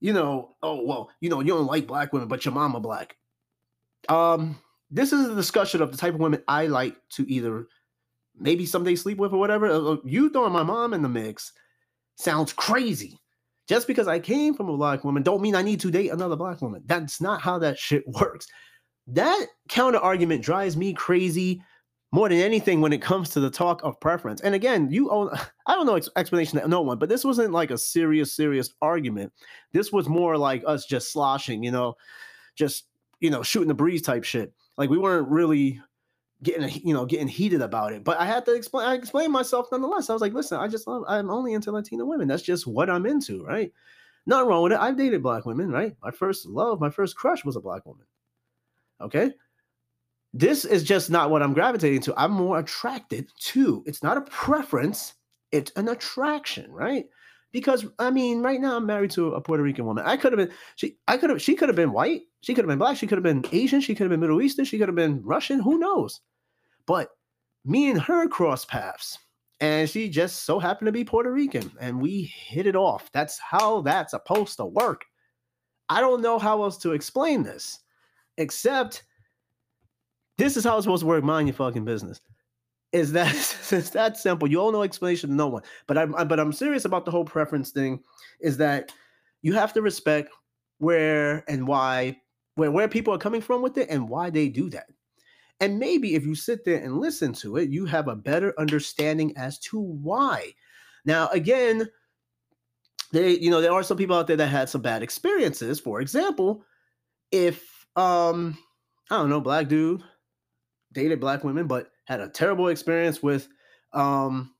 you 0.00 0.12
know, 0.12 0.54
oh 0.62 0.84
well, 0.84 1.10
you 1.20 1.28
know, 1.28 1.40
you 1.40 1.48
don't 1.48 1.66
like 1.66 1.86
black 1.86 2.12
women, 2.12 2.28
but 2.28 2.44
your 2.44 2.54
mama 2.54 2.80
black. 2.80 3.16
Um, 4.08 4.58
this 4.90 5.12
is 5.12 5.28
a 5.28 5.34
discussion 5.34 5.82
of 5.82 5.90
the 5.90 5.98
type 5.98 6.14
of 6.14 6.20
women 6.20 6.42
I 6.48 6.66
like 6.66 6.96
to 7.10 7.30
either 7.30 7.66
maybe 8.38 8.66
someday 8.66 8.96
sleep 8.96 9.18
with 9.18 9.32
or 9.32 9.38
whatever. 9.38 9.66
Uh, 9.66 9.80
uh, 9.80 9.96
you 10.04 10.28
throwing 10.30 10.52
my 10.52 10.62
mom 10.62 10.94
in 10.94 11.02
the 11.02 11.08
mix 11.08 11.52
sounds 12.16 12.52
crazy. 12.52 13.18
Just 13.68 13.88
because 13.88 14.06
I 14.06 14.20
came 14.20 14.54
from 14.54 14.68
a 14.68 14.76
black 14.76 15.02
woman 15.02 15.24
don't 15.24 15.42
mean 15.42 15.56
I 15.56 15.62
need 15.62 15.80
to 15.80 15.90
date 15.90 16.12
another 16.12 16.36
black 16.36 16.62
woman. 16.62 16.82
That's 16.86 17.20
not 17.20 17.40
how 17.40 17.58
that 17.58 17.78
shit 17.78 18.04
works. 18.20 18.46
That 19.08 19.46
counter 19.68 19.98
argument 19.98 20.42
drives 20.42 20.76
me 20.76 20.92
crazy 20.92 21.62
more 22.12 22.28
than 22.28 22.38
anything 22.38 22.80
when 22.80 22.92
it 22.92 23.02
comes 23.02 23.30
to 23.30 23.40
the 23.40 23.50
talk 23.50 23.82
of 23.82 24.00
preference. 24.00 24.40
And 24.40 24.54
again, 24.54 24.88
you 24.90 25.10
own, 25.10 25.30
I 25.66 25.74
don't 25.74 25.86
know 25.86 26.00
explanation 26.16 26.60
to 26.60 26.68
no 26.68 26.80
one, 26.80 26.98
but 26.98 27.08
this 27.08 27.24
wasn't 27.24 27.52
like 27.52 27.70
a 27.70 27.78
serious, 27.78 28.32
serious 28.32 28.72
argument. 28.80 29.32
This 29.72 29.92
was 29.92 30.08
more 30.08 30.36
like 30.36 30.62
us 30.66 30.86
just 30.86 31.12
sloshing, 31.12 31.64
you 31.64 31.72
know, 31.72 31.96
just, 32.54 32.86
you 33.20 33.30
know, 33.30 33.42
shooting 33.42 33.68
the 33.68 33.74
breeze 33.74 34.02
type 34.02 34.22
shit. 34.22 34.52
Like 34.76 34.90
we 34.90 34.98
weren't 34.98 35.28
really 35.28 35.80
getting, 36.42 36.68
you 36.84 36.94
know, 36.94 37.06
getting 37.06 37.28
heated 37.28 37.62
about 37.62 37.92
it. 37.92 38.04
But 38.04 38.18
I 38.18 38.26
had 38.26 38.44
to 38.46 38.54
explain, 38.54 38.86
I 38.86 38.94
explained 38.94 39.32
myself 39.32 39.68
nonetheless. 39.72 40.10
I 40.10 40.12
was 40.12 40.22
like, 40.22 40.34
listen, 40.34 40.58
I 40.58 40.68
just 40.68 40.86
love, 40.86 41.04
I'm 41.08 41.30
only 41.30 41.54
into 41.54 41.72
Latina 41.72 42.04
women. 42.04 42.28
That's 42.28 42.42
just 42.42 42.66
what 42.66 42.90
I'm 42.90 43.06
into, 43.06 43.44
right? 43.44 43.72
Nothing 44.26 44.48
wrong 44.48 44.62
with 44.62 44.72
it. 44.72 44.78
I've 44.78 44.96
dated 44.96 45.22
black 45.22 45.46
women, 45.46 45.70
right? 45.70 45.96
My 46.02 46.10
first 46.10 46.46
love, 46.46 46.80
my 46.80 46.90
first 46.90 47.16
crush 47.16 47.44
was 47.44 47.56
a 47.56 47.60
black 47.60 47.86
woman. 47.86 48.06
Okay 49.00 49.32
this 50.38 50.66
is 50.66 50.82
just 50.82 51.10
not 51.10 51.30
what 51.30 51.42
I'm 51.42 51.54
gravitating 51.54 52.02
to. 52.02 52.14
I'm 52.16 52.32
more 52.32 52.58
attracted 52.58 53.30
to. 53.38 53.82
It's 53.86 54.02
not 54.02 54.18
a 54.18 54.22
preference, 54.22 55.14
it's 55.50 55.72
an 55.76 55.88
attraction, 55.88 56.70
right? 56.70 57.06
Because 57.56 57.86
I 57.98 58.10
mean, 58.10 58.42
right 58.42 58.60
now 58.60 58.76
I'm 58.76 58.84
married 58.84 59.12
to 59.12 59.32
a 59.32 59.40
Puerto 59.40 59.62
Rican 59.62 59.86
woman. 59.86 60.04
I 60.06 60.18
could 60.18 60.30
have 60.30 60.36
been 60.36 60.54
she 60.74 60.98
I 61.08 61.16
could 61.16 61.30
have 61.30 61.40
she 61.40 61.54
could 61.54 61.70
have 61.70 61.76
been 61.76 61.90
white, 61.90 62.24
she 62.42 62.52
could 62.52 62.66
have 62.66 62.68
been 62.68 62.78
black, 62.78 62.98
she 62.98 63.06
could 63.06 63.16
have 63.16 63.22
been 63.22 63.46
Asian, 63.50 63.80
she 63.80 63.94
could 63.94 64.04
have 64.04 64.10
been 64.10 64.20
Middle 64.20 64.42
Eastern, 64.42 64.66
she 64.66 64.76
could 64.76 64.88
have 64.88 64.94
been 64.94 65.22
Russian, 65.24 65.60
who 65.60 65.78
knows? 65.78 66.20
But 66.84 67.12
me 67.64 67.90
and 67.90 67.98
her 67.98 68.28
cross 68.28 68.66
paths 68.66 69.16
and 69.60 69.88
she 69.88 70.10
just 70.10 70.44
so 70.44 70.58
happened 70.58 70.84
to 70.84 70.92
be 70.92 71.02
Puerto 71.02 71.32
Rican 71.32 71.72
and 71.80 71.98
we 71.98 72.24
hit 72.24 72.66
it 72.66 72.76
off. 72.76 73.10
That's 73.12 73.38
how 73.38 73.80
that's 73.80 74.10
supposed 74.10 74.58
to 74.58 74.66
work. 74.66 75.06
I 75.88 76.02
don't 76.02 76.20
know 76.20 76.38
how 76.38 76.62
else 76.62 76.76
to 76.78 76.92
explain 76.92 77.42
this 77.42 77.80
except 78.36 79.04
this 80.36 80.58
is 80.58 80.64
how 80.64 80.76
it's 80.76 80.84
supposed 80.84 81.04
to 81.04 81.06
work. 81.06 81.24
Mind 81.24 81.48
your 81.48 81.54
fucking 81.54 81.86
business. 81.86 82.20
Is 82.92 83.12
that 83.12 83.34
it's 83.70 83.90
that 83.90 84.16
simple? 84.16 84.48
You 84.48 84.60
owe 84.60 84.70
no 84.70 84.82
explanation 84.82 85.36
no 85.36 85.48
one. 85.48 85.62
But 85.86 85.98
I'm 85.98 86.12
but 86.12 86.40
I'm 86.40 86.52
serious 86.52 86.84
about 86.84 87.04
the 87.04 87.10
whole 87.10 87.24
preference 87.24 87.70
thing. 87.70 88.00
Is 88.40 88.56
that 88.58 88.92
you 89.42 89.52
have 89.54 89.72
to 89.74 89.82
respect 89.82 90.30
where 90.78 91.44
and 91.48 91.66
why 91.66 92.16
where 92.54 92.70
where 92.70 92.88
people 92.88 93.14
are 93.14 93.18
coming 93.18 93.40
from 93.40 93.62
with 93.62 93.78
it 93.78 93.88
and 93.90 94.08
why 94.08 94.30
they 94.30 94.48
do 94.48 94.70
that. 94.70 94.86
And 95.60 95.78
maybe 95.78 96.14
if 96.14 96.24
you 96.24 96.34
sit 96.34 96.64
there 96.64 96.82
and 96.82 96.98
listen 96.98 97.32
to 97.34 97.56
it, 97.56 97.70
you 97.70 97.86
have 97.86 98.08
a 98.08 98.16
better 98.16 98.52
understanding 98.58 99.34
as 99.36 99.58
to 99.60 99.80
why. 99.80 100.52
Now, 101.06 101.28
again, 101.28 101.88
they 103.12 103.38
you 103.38 103.50
know 103.50 103.60
there 103.60 103.72
are 103.72 103.82
some 103.82 103.96
people 103.96 104.16
out 104.16 104.26
there 104.26 104.36
that 104.36 104.48
had 104.48 104.68
some 104.68 104.82
bad 104.82 105.02
experiences. 105.02 105.80
For 105.80 106.00
example, 106.00 106.64
if 107.30 107.86
um 107.96 108.58
I 109.10 109.16
don't 109.16 109.30
know, 109.30 109.40
black 109.40 109.68
dude 109.68 110.02
dated 110.92 111.20
black 111.20 111.44
women, 111.44 111.66
but 111.66 111.90
had 112.06 112.20
a 112.20 112.28
terrible 112.28 112.68
experience 112.68 113.22
with 113.22 113.48
um 113.92 114.52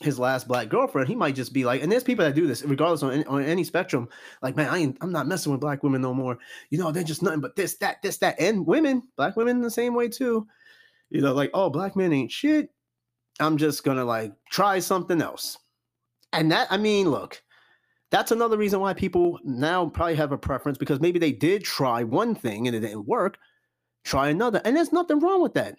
his 0.00 0.18
last 0.18 0.48
black 0.48 0.70
girlfriend, 0.70 1.08
he 1.08 1.14
might 1.14 1.34
just 1.34 1.52
be 1.52 1.64
like, 1.64 1.82
and 1.82 1.92
there's 1.92 2.02
people 2.02 2.24
that 2.24 2.34
do 2.34 2.46
this, 2.46 2.62
regardless 2.62 3.02
on 3.02 3.12
any, 3.12 3.24
on 3.26 3.42
any 3.44 3.62
spectrum. 3.64 4.08
Like, 4.40 4.56
man, 4.56 4.70
I 4.70 4.78
ain't, 4.78 4.96
I'm 5.02 5.12
not 5.12 5.28
messing 5.28 5.52
with 5.52 5.60
black 5.60 5.82
women 5.82 6.00
no 6.00 6.14
more. 6.14 6.38
You 6.70 6.78
know, 6.78 6.90
they're 6.90 7.02
just 7.04 7.22
nothing 7.22 7.40
but 7.40 7.54
this, 7.54 7.76
that, 7.78 8.00
this, 8.02 8.16
that, 8.18 8.40
and 8.40 8.66
women, 8.66 9.02
black 9.18 9.36
women, 9.36 9.60
the 9.60 9.70
same 9.70 9.94
way 9.94 10.08
too. 10.08 10.46
You 11.10 11.20
know, 11.20 11.34
like, 11.34 11.50
oh, 11.52 11.68
black 11.68 11.96
men 11.96 12.14
ain't 12.14 12.32
shit. 12.32 12.70
I'm 13.40 13.58
just 13.58 13.84
gonna 13.84 14.04
like 14.04 14.32
try 14.50 14.78
something 14.78 15.20
else. 15.20 15.58
And 16.32 16.50
that, 16.50 16.68
I 16.70 16.78
mean, 16.78 17.10
look, 17.10 17.42
that's 18.10 18.32
another 18.32 18.56
reason 18.56 18.80
why 18.80 18.94
people 18.94 19.38
now 19.44 19.86
probably 19.88 20.14
have 20.16 20.32
a 20.32 20.38
preference 20.38 20.78
because 20.78 21.00
maybe 21.00 21.18
they 21.18 21.32
did 21.32 21.62
try 21.62 22.04
one 22.04 22.34
thing 22.34 22.66
and 22.66 22.74
it 22.74 22.80
didn't 22.80 23.06
work 23.06 23.38
try 24.04 24.28
another. 24.28 24.60
And 24.64 24.76
there's 24.76 24.92
nothing 24.92 25.20
wrong 25.20 25.42
with 25.42 25.54
that. 25.54 25.76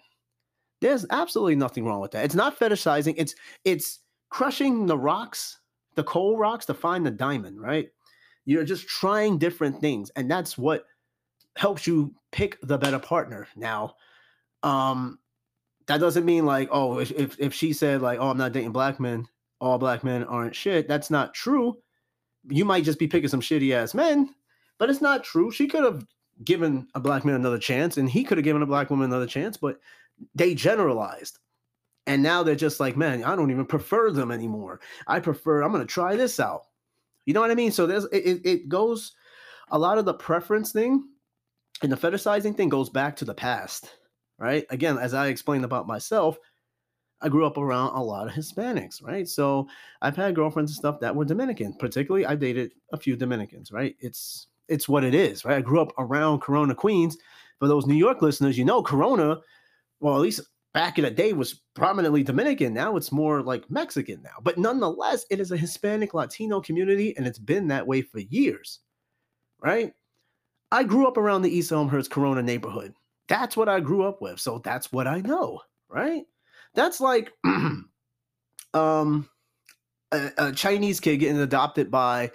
There's 0.82 1.06
absolutely 1.10 1.54
nothing 1.54 1.86
wrong 1.86 2.00
with 2.00 2.10
that. 2.10 2.24
It's 2.24 2.34
not 2.34 2.58
fetishizing. 2.58 3.14
It's 3.16 3.34
it's 3.64 4.00
crushing 4.30 4.86
the 4.86 4.98
rocks, 4.98 5.60
the 5.94 6.02
coal 6.02 6.36
rocks 6.36 6.66
to 6.66 6.74
find 6.74 7.06
the 7.06 7.10
diamond, 7.10 7.60
right? 7.60 7.88
You're 8.44 8.64
just 8.64 8.88
trying 8.88 9.38
different 9.38 9.80
things 9.80 10.10
and 10.16 10.28
that's 10.28 10.58
what 10.58 10.84
helps 11.56 11.86
you 11.86 12.14
pick 12.32 12.58
the 12.62 12.78
better 12.78 12.98
partner. 12.98 13.46
Now, 13.56 13.94
um 14.62 15.18
that 15.86 15.98
doesn't 15.98 16.24
mean 16.24 16.46
like, 16.46 16.68
oh, 16.72 16.98
if 16.98 17.12
if, 17.12 17.38
if 17.38 17.54
she 17.54 17.72
said 17.72 18.02
like, 18.02 18.18
oh, 18.18 18.30
I'm 18.30 18.38
not 18.38 18.52
dating 18.52 18.72
black 18.72 18.98
men, 18.98 19.28
all 19.60 19.78
black 19.78 20.02
men 20.02 20.24
aren't 20.24 20.56
shit. 20.56 20.88
That's 20.88 21.10
not 21.10 21.32
true. 21.32 21.76
You 22.48 22.64
might 22.64 22.84
just 22.84 22.98
be 22.98 23.06
picking 23.06 23.28
some 23.28 23.40
shitty 23.40 23.72
ass 23.72 23.94
men, 23.94 24.34
but 24.78 24.90
it's 24.90 25.00
not 25.00 25.22
true. 25.22 25.52
She 25.52 25.68
could 25.68 25.84
have 25.84 26.04
given 26.42 26.88
a 26.96 27.00
black 27.00 27.24
man 27.24 27.36
another 27.36 27.58
chance, 27.58 27.98
and 27.98 28.10
he 28.10 28.24
could 28.24 28.38
have 28.38 28.44
given 28.44 28.62
a 28.62 28.66
black 28.66 28.90
woman 28.90 29.04
another 29.06 29.26
chance, 29.26 29.56
but 29.56 29.78
they 30.34 30.54
generalized. 30.54 31.38
And 32.06 32.22
now 32.22 32.42
they're 32.42 32.54
just 32.54 32.80
like, 32.80 32.96
man, 32.96 33.22
I 33.22 33.36
don't 33.36 33.50
even 33.50 33.66
prefer 33.66 34.10
them 34.10 34.32
anymore. 34.32 34.80
I 35.06 35.20
prefer, 35.20 35.62
I'm 35.62 35.72
going 35.72 35.86
to 35.86 35.92
try 35.92 36.16
this 36.16 36.40
out. 36.40 36.62
You 37.26 37.34
know 37.34 37.40
what 37.40 37.52
I 37.52 37.54
mean? 37.54 37.70
So 37.70 37.86
there's, 37.86 38.06
it, 38.06 38.40
it 38.44 38.68
goes, 38.68 39.12
a 39.70 39.78
lot 39.78 39.98
of 39.98 40.04
the 40.04 40.14
preference 40.14 40.72
thing 40.72 41.04
and 41.82 41.92
the 41.92 41.96
fetishizing 41.96 42.56
thing 42.56 42.68
goes 42.68 42.90
back 42.90 43.16
to 43.16 43.24
the 43.24 43.34
past, 43.34 43.94
right? 44.38 44.64
Again, 44.70 44.98
as 44.98 45.14
I 45.14 45.28
explained 45.28 45.64
about 45.64 45.86
myself, 45.86 46.38
I 47.22 47.28
grew 47.28 47.46
up 47.46 47.56
around 47.56 47.94
a 47.94 48.02
lot 48.02 48.26
of 48.26 48.34
Hispanics, 48.34 49.02
right? 49.02 49.28
So 49.28 49.68
I've 50.00 50.16
had 50.16 50.34
girlfriends 50.34 50.72
and 50.72 50.76
stuff 50.76 50.98
that 51.00 51.14
were 51.14 51.24
Dominican. 51.24 51.74
Particularly, 51.74 52.26
I 52.26 52.34
dated 52.34 52.72
a 52.92 52.96
few 52.96 53.16
Dominicans, 53.16 53.70
right? 53.70 53.94
It's 54.00 54.48
it's 54.68 54.88
what 54.88 55.04
it 55.04 55.14
is, 55.14 55.44
right? 55.44 55.58
I 55.58 55.60
grew 55.60 55.80
up 55.80 55.92
around 55.98 56.40
Corona, 56.40 56.74
Queens. 56.74 57.16
For 57.58 57.68
those 57.68 57.86
New 57.86 57.94
York 57.94 58.22
listeners, 58.22 58.58
you 58.58 58.64
know 58.64 58.82
Corona, 58.82 59.38
well, 60.02 60.16
at 60.16 60.20
least 60.20 60.40
back 60.74 60.98
in 60.98 61.04
the 61.04 61.10
day 61.10 61.32
was 61.32 61.62
prominently 61.74 62.22
Dominican. 62.24 62.74
Now 62.74 62.96
it's 62.96 63.12
more 63.12 63.40
like 63.40 63.70
Mexican 63.70 64.20
now. 64.22 64.40
But 64.42 64.58
nonetheless, 64.58 65.24
it 65.30 65.38
is 65.38 65.52
a 65.52 65.56
Hispanic 65.56 66.12
Latino 66.12 66.60
community 66.60 67.16
and 67.16 67.26
it's 67.26 67.38
been 67.38 67.68
that 67.68 67.86
way 67.86 68.02
for 68.02 68.18
years. 68.18 68.80
Right? 69.60 69.92
I 70.72 70.82
grew 70.82 71.06
up 71.06 71.16
around 71.16 71.42
the 71.42 71.56
East 71.56 71.70
Elmhurst 71.70 72.10
Corona 72.10 72.42
neighborhood. 72.42 72.94
That's 73.28 73.56
what 73.56 73.68
I 73.68 73.78
grew 73.78 74.02
up 74.02 74.20
with. 74.20 74.40
So 74.40 74.58
that's 74.58 74.90
what 74.90 75.06
I 75.06 75.20
know, 75.20 75.60
right? 75.88 76.24
That's 76.74 77.00
like 77.00 77.32
um 78.74 79.28
a, 80.10 80.30
a 80.38 80.52
Chinese 80.52 80.98
kid 80.98 81.18
getting 81.18 81.40
adopted 81.40 81.90
by 81.90 82.32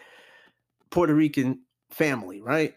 Puerto 0.90 1.14
Rican 1.14 1.64
family, 1.90 2.42
right? 2.42 2.76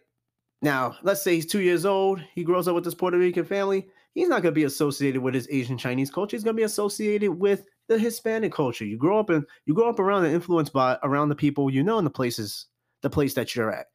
Now, 0.62 0.96
let's 1.03 1.22
say 1.22 1.37
he's 1.37 1.46
two 1.46 1.61
years 1.61 1.87
old, 1.87 2.20
he 2.35 2.42
grows 2.42 2.66
up 2.66 2.74
with 2.74 2.85
this 2.85 2.94
Puerto 2.94 3.18
Rican 3.18 3.44
family. 3.44 3.87
He's 4.14 4.29
not 4.29 4.42
going 4.42 4.53
to 4.53 4.59
be 4.59 4.64
associated 4.64 5.23
with 5.23 5.35
his 5.35 5.49
Asian 5.51 5.79
Chinese 5.79 6.11
culture. 6.11 6.37
He's 6.37 6.44
going 6.44 6.57
to 6.57 6.61
be 6.61 6.64
associated 6.64 7.31
with 7.33 7.64
the 7.88 7.99
Hispanic 7.99 8.53
culture. 8.53 8.85
You 8.85 8.96
grow 8.96 9.20
up 9.20 9.31
and 9.31 9.44
you 9.66 9.75
grow 9.75 9.88
up 9.88 10.01
around 10.01 10.25
and 10.25 10.35
influenced 10.35 10.73
by 10.73 10.99
around 11.03 11.29
the 11.29 11.37
people 11.37 11.70
you 11.70 11.83
know 11.83 11.99
in 11.99 12.05
the 12.05 12.11
places, 12.11 12.66
the 13.03 13.11
place 13.11 13.35
that 13.35 13.55
you're 13.55 13.73
at, 13.73 13.87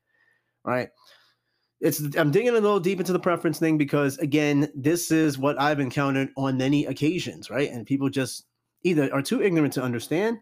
right? 0.63 0.89
It's 1.81 1.99
I'm 2.15 2.31
digging 2.31 2.49
a 2.49 2.53
little 2.53 2.79
deep 2.79 2.99
into 2.99 3.11
the 3.11 3.19
preference 3.19 3.59
thing 3.59 3.77
because 3.77 4.17
again, 4.19 4.71
this 4.73 5.11
is 5.11 5.37
what 5.37 5.59
I've 5.59 5.81
encountered 5.81 6.29
on 6.37 6.57
many 6.57 6.85
occasions, 6.85 7.49
right? 7.49 7.69
And 7.69 7.85
people 7.85 8.09
just 8.09 8.45
either 8.83 9.13
are 9.13 9.21
too 9.21 9.41
ignorant 9.41 9.73
to 9.73 9.83
understand 9.83 10.37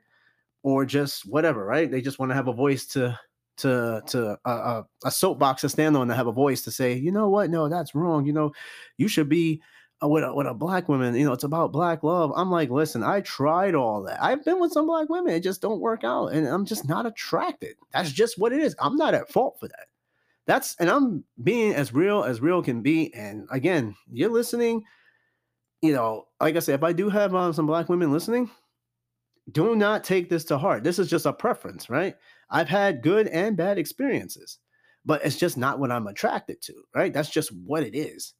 or 0.61 0.85
just 0.85 1.25
whatever, 1.25 1.65
right? 1.65 1.89
They 1.89 2.01
just 2.01 2.19
want 2.19 2.29
to 2.29 2.35
have 2.35 2.47
a 2.47 2.53
voice 2.53 2.85
to 2.87 3.19
to 3.57 4.01
to 4.07 4.37
a, 4.45 4.83
a, 5.05 5.11
soapbox 5.11 5.61
to 5.61 5.69
stand 5.69 5.95
on 5.95 6.07
to 6.07 6.15
have 6.15 6.27
a 6.27 6.31
voice 6.31 6.61
to 6.63 6.71
say, 6.71 6.93
you 6.93 7.11
know 7.11 7.29
what, 7.29 7.49
no, 7.49 7.69
that's 7.69 7.93
wrong. 7.95 8.25
You 8.25 8.33
know, 8.33 8.51
you 8.97 9.07
should 9.07 9.29
be 9.29 9.61
uh, 10.03 10.07
with 10.07 10.23
a, 10.23 10.33
with 10.33 10.47
a 10.47 10.53
black 10.53 10.89
woman. 10.89 11.15
You 11.15 11.25
know, 11.25 11.33
it's 11.33 11.43
about 11.43 11.71
black 11.71 12.03
love. 12.03 12.31
I'm 12.35 12.49
like, 12.49 12.69
listen, 12.69 13.03
I 13.03 13.21
tried 13.21 13.75
all 13.75 14.01
that. 14.03 14.21
I've 14.21 14.43
been 14.43 14.59
with 14.59 14.71
some 14.71 14.87
black 14.87 15.09
women, 15.09 15.33
it 15.33 15.43
just 15.43 15.61
don't 15.61 15.79
work 15.79 16.03
out, 16.03 16.27
and 16.27 16.47
I'm 16.47 16.65
just 16.65 16.87
not 16.87 17.05
attracted. 17.05 17.75
That's 17.91 18.11
just 18.11 18.39
what 18.39 18.53
it 18.53 18.59
is. 18.59 18.75
I'm 18.79 18.95
not 18.95 19.13
at 19.13 19.29
fault 19.31 19.57
for 19.59 19.67
that. 19.67 19.87
That's 20.45 20.75
and 20.79 20.89
I'm 20.89 21.23
being 21.43 21.73
as 21.73 21.93
real 21.93 22.23
as 22.23 22.41
real 22.41 22.61
can 22.61 22.81
be. 22.81 23.13
And 23.13 23.47
again, 23.51 23.95
you're 24.11 24.29
listening. 24.29 24.83
you 25.81 25.93
know, 25.93 26.27
like 26.41 26.55
I 26.55 26.59
said, 26.59 26.75
if 26.75 26.83
I 26.83 26.93
do 26.93 27.09
have 27.09 27.35
um, 27.35 27.53
some 27.53 27.67
black 27.67 27.89
women 27.89 28.11
listening, 28.11 28.49
do 29.51 29.75
not 29.75 30.03
take 30.03 30.29
this 30.29 30.45
to 30.45 30.57
heart. 30.57 30.83
This 30.83 30.99
is 30.99 31.09
just 31.09 31.25
a 31.25 31.33
preference, 31.33 31.89
right? 31.89 32.15
I've 32.53 32.69
had 32.69 33.01
good 33.01 33.27
and 33.27 33.57
bad 33.57 33.79
experiences, 33.79 34.59
but 35.03 35.25
it's 35.25 35.37
just 35.37 35.57
not 35.57 35.79
what 35.79 35.91
I'm 35.91 36.05
attracted 36.05 36.61
to, 36.61 36.73
right? 36.95 37.11
That's 37.11 37.31
just 37.31 37.51
what 37.51 37.81
it 37.83 37.95
is, 37.97 38.35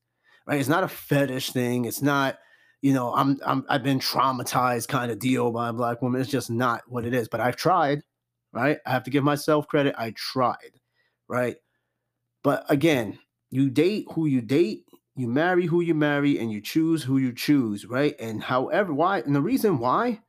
right? 0.47 0.60
It's 0.60 0.69
not 0.69 0.84
a 0.84 0.88
fetish 0.88 1.49
thing. 1.52 1.86
It's 1.86 2.04
not, 2.04 2.38
you 2.84 2.93
know, 2.93 3.13
I'm, 3.15 3.39
I'm 3.43 3.65
I've 3.69 3.84
been 3.84 3.99
traumatized 3.99 4.88
kind 4.88 5.12
of 5.12 5.17
deal 5.17 5.52
by 5.52 5.69
a 5.69 5.73
black 5.73 6.04
woman. 6.04 6.21
It's 6.21 6.30
just 6.30 6.52
not 6.52 6.84
what 6.88 7.06
it 7.06 7.13
is. 7.15 7.28
But 7.28 7.41
I've 7.41 7.56
tried, 7.56 8.04
right? 8.54 8.78
I 8.86 8.91
have 8.91 9.04
to 9.06 9.10
give 9.10 9.23
myself 9.23 9.67
credit. 9.67 9.95
I 9.97 10.12
tried, 10.12 10.80
right? 11.28 11.56
But 12.43 12.65
again, 12.69 13.17
you 13.49 13.71
date 13.71 14.06
who 14.13 14.28
you 14.28 14.41
date, 14.41 14.86
you 15.15 15.28
marry 15.28 15.65
who 15.65 15.82
you 15.82 15.95
marry, 15.95 16.38
and 16.38 16.52
you 16.52 16.62
choose 16.62 17.02
who 17.02 17.17
you 17.17 17.34
choose, 17.34 17.86
right? 17.86 18.15
And 18.19 18.43
however, 18.43 18.93
why, 18.93 19.19
and 19.19 19.36
the 19.36 19.41
reason 19.41 19.80
why 19.80 20.21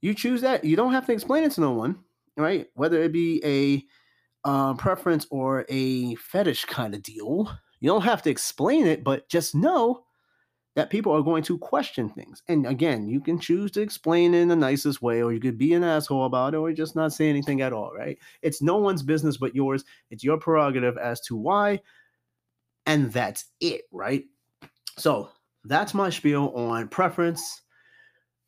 you 0.00 0.14
choose 0.14 0.40
that, 0.40 0.64
you 0.64 0.76
don't 0.76 0.92
have 0.92 1.06
to 1.06 1.12
explain 1.12 1.44
it 1.44 1.52
to 1.52 1.60
no 1.60 1.72
one, 1.72 1.98
right? 2.36 2.66
Whether 2.74 3.02
it 3.02 3.12
be 3.12 3.42
a 3.44 4.48
um, 4.48 4.76
preference 4.76 5.26
or 5.30 5.64
a 5.68 6.14
fetish 6.16 6.64
kind 6.66 6.94
of 6.94 7.02
deal, 7.02 7.50
you 7.80 7.88
don't 7.88 8.02
have 8.02 8.22
to 8.22 8.30
explain 8.30 8.86
it, 8.86 9.04
but 9.04 9.28
just 9.28 9.54
know 9.54 10.04
that 10.74 10.90
people 10.90 11.12
are 11.12 11.22
going 11.22 11.42
to 11.42 11.58
question 11.58 12.08
things. 12.08 12.42
And 12.48 12.66
again, 12.66 13.06
you 13.06 13.20
can 13.20 13.38
choose 13.38 13.70
to 13.72 13.82
explain 13.82 14.32
in 14.32 14.48
the 14.48 14.56
nicest 14.56 15.02
way, 15.02 15.22
or 15.22 15.32
you 15.32 15.40
could 15.40 15.58
be 15.58 15.74
an 15.74 15.84
asshole 15.84 16.24
about 16.24 16.54
it, 16.54 16.56
or 16.56 16.72
just 16.72 16.96
not 16.96 17.12
say 17.12 17.28
anything 17.28 17.60
at 17.60 17.74
all, 17.74 17.92
right? 17.94 18.18
It's 18.40 18.62
no 18.62 18.78
one's 18.78 19.02
business 19.02 19.36
but 19.36 19.54
yours. 19.54 19.84
It's 20.10 20.24
your 20.24 20.38
prerogative 20.38 20.96
as 20.96 21.20
to 21.22 21.36
why, 21.36 21.80
and 22.86 23.12
that's 23.12 23.44
it, 23.60 23.82
right? 23.92 24.24
So 24.98 25.28
that's 25.64 25.94
my 25.94 26.08
spiel 26.10 26.48
on 26.54 26.88
preference 26.88 27.62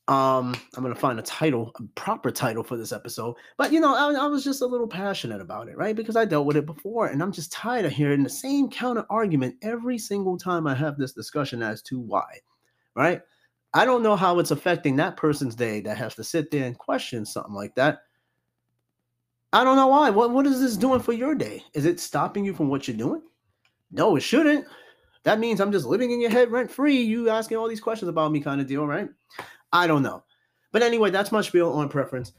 um, 0.06 0.54
I'm 0.76 0.82
gonna 0.82 0.94
find 0.94 1.18
a 1.18 1.22
title, 1.22 1.72
a 1.78 1.82
proper 1.94 2.30
title 2.30 2.62
for 2.62 2.76
this 2.76 2.92
episode. 2.92 3.36
But 3.56 3.72
you 3.72 3.80
know, 3.80 3.94
I, 3.94 4.12
I, 4.12 4.26
was 4.26 4.44
just 4.44 4.60
a 4.60 4.66
little 4.66 4.86
passionate 4.86 5.40
about 5.40 5.68
it, 5.68 5.78
right? 5.78 5.96
Because 5.96 6.14
I 6.14 6.26
dealt 6.26 6.44
with 6.44 6.58
it 6.58 6.66
before, 6.66 7.06
and 7.06 7.22
I'm 7.22 7.32
just 7.32 7.52
tired 7.52 7.86
of 7.86 7.92
hearing 7.92 8.22
the 8.22 8.28
same 8.28 8.68
counter 8.68 9.06
argument 9.08 9.56
every 9.62 9.96
single 9.96 10.36
time 10.36 10.66
I 10.66 10.74
have 10.74 10.98
this 10.98 11.14
discussion 11.14 11.62
as 11.62 11.80
to 11.82 11.98
why, 11.98 12.40
right? 12.94 13.22
I 13.72 13.86
don't 13.86 14.02
know 14.02 14.14
how 14.14 14.38
it's 14.40 14.50
affecting 14.50 14.96
that 14.96 15.16
person's 15.16 15.54
day 15.54 15.80
that 15.80 15.96
has 15.96 16.14
to 16.16 16.24
sit 16.24 16.50
there 16.50 16.66
and 16.66 16.78
question 16.78 17.24
something 17.24 17.54
like 17.54 17.74
that. 17.76 18.00
I 19.54 19.64
don't 19.64 19.76
know 19.76 19.86
why. 19.86 20.10
What 20.10 20.32
what 20.32 20.46
is 20.46 20.60
this 20.60 20.76
doing 20.76 21.00
for 21.00 21.14
your 21.14 21.34
day? 21.34 21.64
Is 21.72 21.86
it 21.86 21.98
stopping 21.98 22.44
you 22.44 22.52
from 22.52 22.68
what 22.68 22.86
you're 22.86 22.96
doing? 22.96 23.22
No, 23.90 24.16
it 24.16 24.22
shouldn't. 24.22 24.66
That 25.22 25.38
means 25.38 25.60
I'm 25.60 25.72
just 25.72 25.86
living 25.86 26.10
in 26.10 26.20
your 26.20 26.30
head 26.30 26.50
rent 26.50 26.70
free. 26.70 27.00
You 27.00 27.30
asking 27.30 27.56
all 27.56 27.68
these 27.68 27.80
questions 27.80 28.10
about 28.10 28.32
me, 28.32 28.40
kind 28.40 28.60
of 28.60 28.66
deal, 28.66 28.86
right? 28.86 29.08
I 29.74 29.86
don't 29.86 30.02
know. 30.02 30.24
But 30.72 30.82
anyway, 30.82 31.10
that's 31.10 31.32
my 31.32 31.42
spiel 31.42 31.70
on 31.72 31.90
preference. 31.90 32.32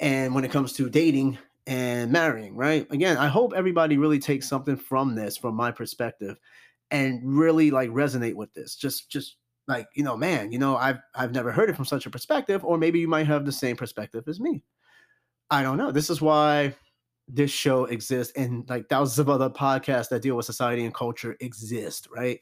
And 0.00 0.34
when 0.34 0.44
it 0.44 0.50
comes 0.50 0.72
to 0.74 0.90
dating 0.90 1.38
and 1.66 2.10
marrying, 2.10 2.56
right? 2.56 2.86
Again, 2.90 3.16
I 3.16 3.28
hope 3.28 3.52
everybody 3.54 3.96
really 3.96 4.18
takes 4.18 4.48
something 4.48 4.76
from 4.76 5.14
this, 5.14 5.36
from 5.36 5.54
my 5.54 5.70
perspective, 5.70 6.38
and 6.90 7.20
really 7.24 7.70
like 7.70 7.90
resonate 7.90 8.34
with 8.34 8.52
this. 8.54 8.74
Just, 8.74 9.10
just 9.10 9.36
like 9.68 9.86
you 9.94 10.02
know, 10.02 10.16
man, 10.16 10.50
you 10.50 10.58
know, 10.58 10.76
I've 10.76 10.98
I've 11.14 11.32
never 11.32 11.52
heard 11.52 11.70
it 11.70 11.76
from 11.76 11.84
such 11.84 12.06
a 12.06 12.10
perspective, 12.10 12.64
or 12.64 12.78
maybe 12.78 12.98
you 12.98 13.08
might 13.08 13.26
have 13.26 13.44
the 13.44 13.52
same 13.52 13.76
perspective 13.76 14.24
as 14.26 14.40
me. 14.40 14.64
I 15.50 15.62
don't 15.62 15.76
know. 15.76 15.92
This 15.92 16.10
is 16.10 16.20
why 16.20 16.74
this 17.28 17.50
show 17.50 17.84
exists 17.84 18.32
and 18.36 18.68
like 18.70 18.88
thousands 18.88 19.18
of 19.18 19.28
other 19.28 19.50
podcasts 19.50 20.08
that 20.08 20.22
deal 20.22 20.36
with 20.36 20.46
society 20.46 20.84
and 20.84 20.94
culture 20.94 21.36
exist, 21.40 22.08
right? 22.10 22.40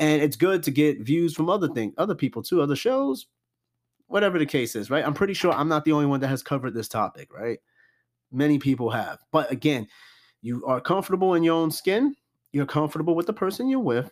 And 0.00 0.20
it's 0.20 0.36
good 0.36 0.64
to 0.64 0.72
get 0.72 1.02
views 1.02 1.34
from 1.34 1.48
other 1.48 1.68
things, 1.68 1.94
other 1.98 2.16
people 2.16 2.42
too, 2.42 2.60
other 2.60 2.74
shows, 2.74 3.26
whatever 4.06 4.38
the 4.38 4.46
case 4.46 4.76
is, 4.76 4.90
right? 4.90 5.04
I'm 5.04 5.14
pretty 5.14 5.34
sure 5.34 5.52
I'm 5.52 5.68
not 5.68 5.84
the 5.84 5.92
only 5.92 6.06
one 6.06 6.20
that 6.20 6.28
has 6.28 6.42
covered 6.42 6.74
this 6.74 6.88
topic, 6.88 7.32
right? 7.32 7.58
Many 8.30 8.58
people 8.58 8.90
have. 8.90 9.18
But 9.32 9.50
again, 9.50 9.86
you 10.42 10.64
are 10.66 10.80
comfortable 10.80 11.34
in 11.34 11.42
your 11.42 11.54
own 11.54 11.70
skin, 11.70 12.14
you're 12.52 12.66
comfortable 12.66 13.14
with 13.14 13.26
the 13.26 13.32
person 13.32 13.68
you're 13.68 13.80
with, 13.80 14.10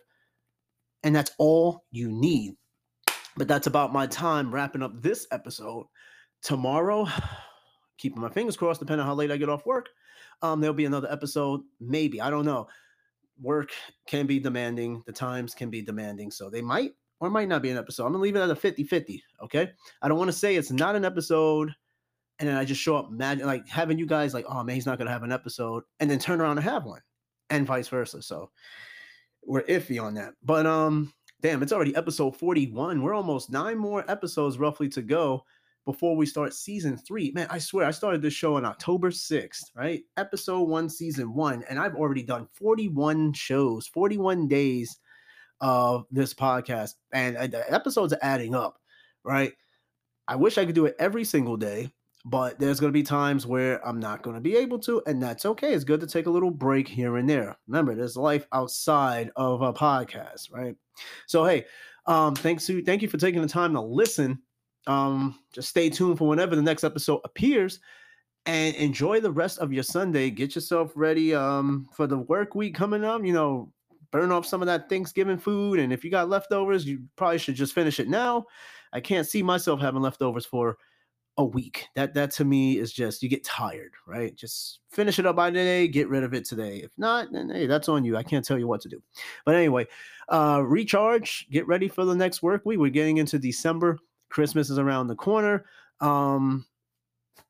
and 1.03 1.15
that's 1.15 1.31
all 1.37 1.85
you 1.91 2.11
need. 2.11 2.55
But 3.37 3.47
that's 3.47 3.67
about 3.67 3.93
my 3.93 4.07
time 4.07 4.53
wrapping 4.53 4.83
up 4.83 5.01
this 5.01 5.27
episode. 5.31 5.85
Tomorrow, 6.41 7.07
keeping 7.97 8.21
my 8.21 8.29
fingers 8.29 8.57
crossed, 8.57 8.79
depending 8.79 9.01
on 9.01 9.07
how 9.07 9.15
late 9.15 9.31
I 9.31 9.37
get 9.37 9.49
off 9.49 9.65
work, 9.65 9.89
um, 10.41 10.59
there'll 10.59 10.73
be 10.73 10.85
another 10.85 11.11
episode. 11.11 11.61
Maybe. 11.79 12.19
I 12.19 12.29
don't 12.29 12.45
know. 12.45 12.67
Work 13.41 13.71
can 14.07 14.27
be 14.27 14.39
demanding, 14.39 15.01
the 15.05 15.13
times 15.13 15.55
can 15.55 15.69
be 15.69 15.81
demanding. 15.81 16.29
So 16.31 16.49
they 16.49 16.61
might 16.61 16.93
or 17.23 17.27
it 17.27 17.31
might 17.31 17.47
not 17.47 17.61
be 17.61 17.69
an 17.69 17.77
episode. 17.77 18.05
I'm 18.05 18.11
gonna 18.11 18.21
leave 18.21 18.35
it 18.35 18.41
at 18.41 18.49
a 18.49 18.53
50-50. 18.53 19.21
Okay. 19.43 19.71
I 20.01 20.07
don't 20.09 20.17
want 20.17 20.27
to 20.27 20.37
say 20.37 20.57
it's 20.57 20.71
not 20.71 20.97
an 20.97 21.05
episode, 21.05 21.73
and 22.37 22.49
then 22.49 22.57
I 22.57 22.65
just 22.65 22.81
show 22.81 22.97
up 22.97 23.11
mad 23.11 23.39
like 23.39 23.65
having 23.65 23.97
you 23.97 24.05
guys 24.05 24.33
like, 24.33 24.45
oh 24.49 24.61
man, 24.61 24.75
he's 24.75 24.85
not 24.85 24.97
gonna 24.97 25.09
have 25.09 25.23
an 25.23 25.31
episode, 25.31 25.83
and 26.01 26.11
then 26.11 26.19
turn 26.19 26.41
around 26.41 26.57
and 26.57 26.65
have 26.65 26.83
one, 26.83 26.99
and 27.49 27.65
vice 27.65 27.87
versa. 27.87 28.21
So 28.21 28.51
we're 29.41 29.61
iffy 29.63 30.03
on 30.03 30.15
that. 30.15 30.33
But 30.43 30.65
um, 30.65 31.13
damn, 31.41 31.63
it's 31.63 31.71
already 31.71 31.95
episode 31.95 32.35
41. 32.35 33.01
We're 33.01 33.13
almost 33.13 33.49
nine 33.49 33.77
more 33.77 34.03
episodes 34.11 34.57
roughly 34.57 34.89
to 34.89 35.01
go 35.01 35.45
before 35.85 36.17
we 36.17 36.25
start 36.25 36.53
season 36.53 36.97
three. 36.97 37.31
Man, 37.31 37.47
I 37.49 37.57
swear 37.57 37.85
I 37.85 37.91
started 37.91 38.21
this 38.21 38.33
show 38.33 38.57
on 38.57 38.65
October 38.65 39.11
6th, 39.11 39.71
right? 39.77 40.03
Episode 40.17 40.63
one, 40.63 40.89
season 40.89 41.33
one, 41.33 41.63
and 41.69 41.79
I've 41.79 41.95
already 41.95 42.23
done 42.23 42.49
41 42.51 43.31
shows, 43.31 43.87
41 43.87 44.49
days 44.49 44.99
of 45.61 46.05
this 46.11 46.33
podcast, 46.33 46.95
and 47.11 47.35
the 47.51 47.63
episodes 47.73 48.13
are 48.13 48.19
adding 48.21 48.55
up, 48.55 48.79
right? 49.23 49.53
I 50.27 50.35
wish 50.35 50.57
I 50.57 50.65
could 50.65 50.75
do 50.75 50.85
it 50.85 50.95
every 50.99 51.23
single 51.23 51.57
day, 51.57 51.91
but 52.25 52.59
there's 52.59 52.79
going 52.79 52.91
to 52.91 52.97
be 52.97 53.03
times 53.03 53.45
where 53.45 53.85
I'm 53.85 53.99
not 53.99 54.21
going 54.21 54.35
to 54.35 54.41
be 54.41 54.55
able 54.55 54.79
to, 54.79 55.01
and 55.05 55.21
that's 55.21 55.45
okay. 55.45 55.73
It's 55.73 55.83
good 55.83 55.99
to 55.99 56.07
take 56.07 56.27
a 56.27 56.31
little 56.31 56.51
break 56.51 56.87
here 56.87 57.17
and 57.17 57.29
there. 57.29 57.57
Remember, 57.67 57.95
there's 57.95 58.15
life 58.15 58.45
outside 58.53 59.31
of 59.35 59.61
a 59.61 59.73
podcast, 59.73 60.51
right? 60.51 60.75
So, 61.27 61.43
hey, 61.43 61.65
um, 62.05 62.35
thanks 62.35 62.65
to 62.67 62.81
thank 62.83 63.01
you 63.01 63.07
for 63.07 63.17
taking 63.17 63.41
the 63.41 63.47
time 63.47 63.73
to 63.73 63.81
listen. 63.81 64.39
Um, 64.87 65.39
just 65.53 65.69
stay 65.69 65.89
tuned 65.89 66.17
for 66.17 66.27
whenever 66.27 66.55
the 66.55 66.61
next 66.61 66.83
episode 66.83 67.21
appears 67.23 67.79
and 68.45 68.75
enjoy 68.75 69.19
the 69.21 69.31
rest 69.31 69.59
of 69.59 69.71
your 69.71 69.83
Sunday. 69.83 70.29
Get 70.29 70.55
yourself 70.55 70.91
ready 70.95 71.33
um 71.33 71.87
for 71.93 72.07
the 72.07 72.17
work 72.17 72.55
week 72.55 72.75
coming 72.75 73.03
up. 73.03 73.23
You 73.23 73.33
know, 73.33 73.71
burn 74.13 74.31
off 74.31 74.45
some 74.45 74.61
of 74.61 74.67
that 74.67 74.87
Thanksgiving 74.87 75.39
food. 75.39 75.79
And 75.79 75.91
if 75.91 76.05
you 76.05 76.11
got 76.11 76.29
leftovers, 76.29 76.85
you 76.85 77.01
probably 77.15 77.39
should 77.39 77.55
just 77.55 77.73
finish 77.73 77.99
it 77.99 78.07
now. 78.07 78.45
I 78.93 79.01
can't 79.01 79.27
see 79.27 79.41
myself 79.41 79.81
having 79.81 80.03
leftovers 80.03 80.45
for 80.45 80.77
a 81.37 81.43
week. 81.43 81.87
That 81.95 82.13
that 82.13 82.29
to 82.33 82.45
me 82.45 82.77
is 82.77 82.93
just 82.93 83.23
you 83.23 83.27
get 83.27 83.43
tired, 83.43 83.93
right? 84.05 84.35
Just 84.35 84.81
finish 84.91 85.17
it 85.17 85.25
up 85.25 85.35
by 85.35 85.49
today, 85.49 85.87
get 85.87 86.09
rid 86.09 86.23
of 86.23 86.35
it 86.35 86.45
today. 86.45 86.77
If 86.77 86.91
not, 86.95 87.31
then 87.31 87.49
hey, 87.49 87.65
that's 87.65 87.89
on 87.89 88.05
you. 88.05 88.15
I 88.15 88.21
can't 88.21 88.45
tell 88.45 88.59
you 88.59 88.67
what 88.67 88.81
to 88.81 88.89
do. 88.89 89.01
But 89.45 89.55
anyway, 89.55 89.87
uh 90.29 90.61
recharge, 90.63 91.47
get 91.49 91.67
ready 91.67 91.87
for 91.87 92.05
the 92.05 92.15
next 92.15 92.43
work 92.43 92.61
week. 92.65 92.77
We're 92.77 92.91
getting 92.91 93.17
into 93.17 93.39
December. 93.39 93.97
Christmas 94.29 94.69
is 94.69 94.77
around 94.77 95.07
the 95.07 95.15
corner. 95.15 95.65
Um 96.01 96.67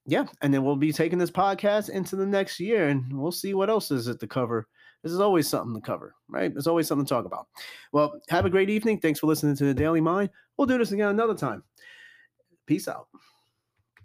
yeah, 0.05 0.27
and 0.41 0.53
then 0.53 0.63
we'll 0.63 0.77
be 0.77 0.93
taking 0.93 1.19
this 1.19 1.31
podcast 1.31 1.89
into 1.89 2.15
the 2.15 2.25
next 2.25 2.61
year 2.61 2.87
and 2.87 3.11
we'll 3.11 3.31
see 3.33 3.53
what 3.53 3.69
else 3.69 3.91
is 3.91 4.07
at 4.07 4.21
the 4.21 4.27
cover 4.27 4.67
this 5.03 5.11
is 5.11 5.19
always 5.19 5.47
something 5.47 5.75
to 5.75 5.81
cover, 5.81 6.15
right? 6.29 6.51
There's 6.51 6.67
always 6.67 6.87
something 6.87 7.05
to 7.05 7.09
talk 7.09 7.25
about. 7.25 7.47
Well, 7.91 8.19
have 8.29 8.45
a 8.45 8.49
great 8.49 8.69
evening. 8.69 8.99
Thanks 8.99 9.19
for 9.19 9.27
listening 9.27 9.55
to 9.57 9.65
the 9.65 9.73
Daily 9.73 10.01
Mind. 10.01 10.29
We'll 10.57 10.65
do 10.67 10.77
this 10.77 10.91
again 10.91 11.09
another 11.09 11.35
time. 11.35 11.63
Peace 12.65 12.87
out. 12.87 13.07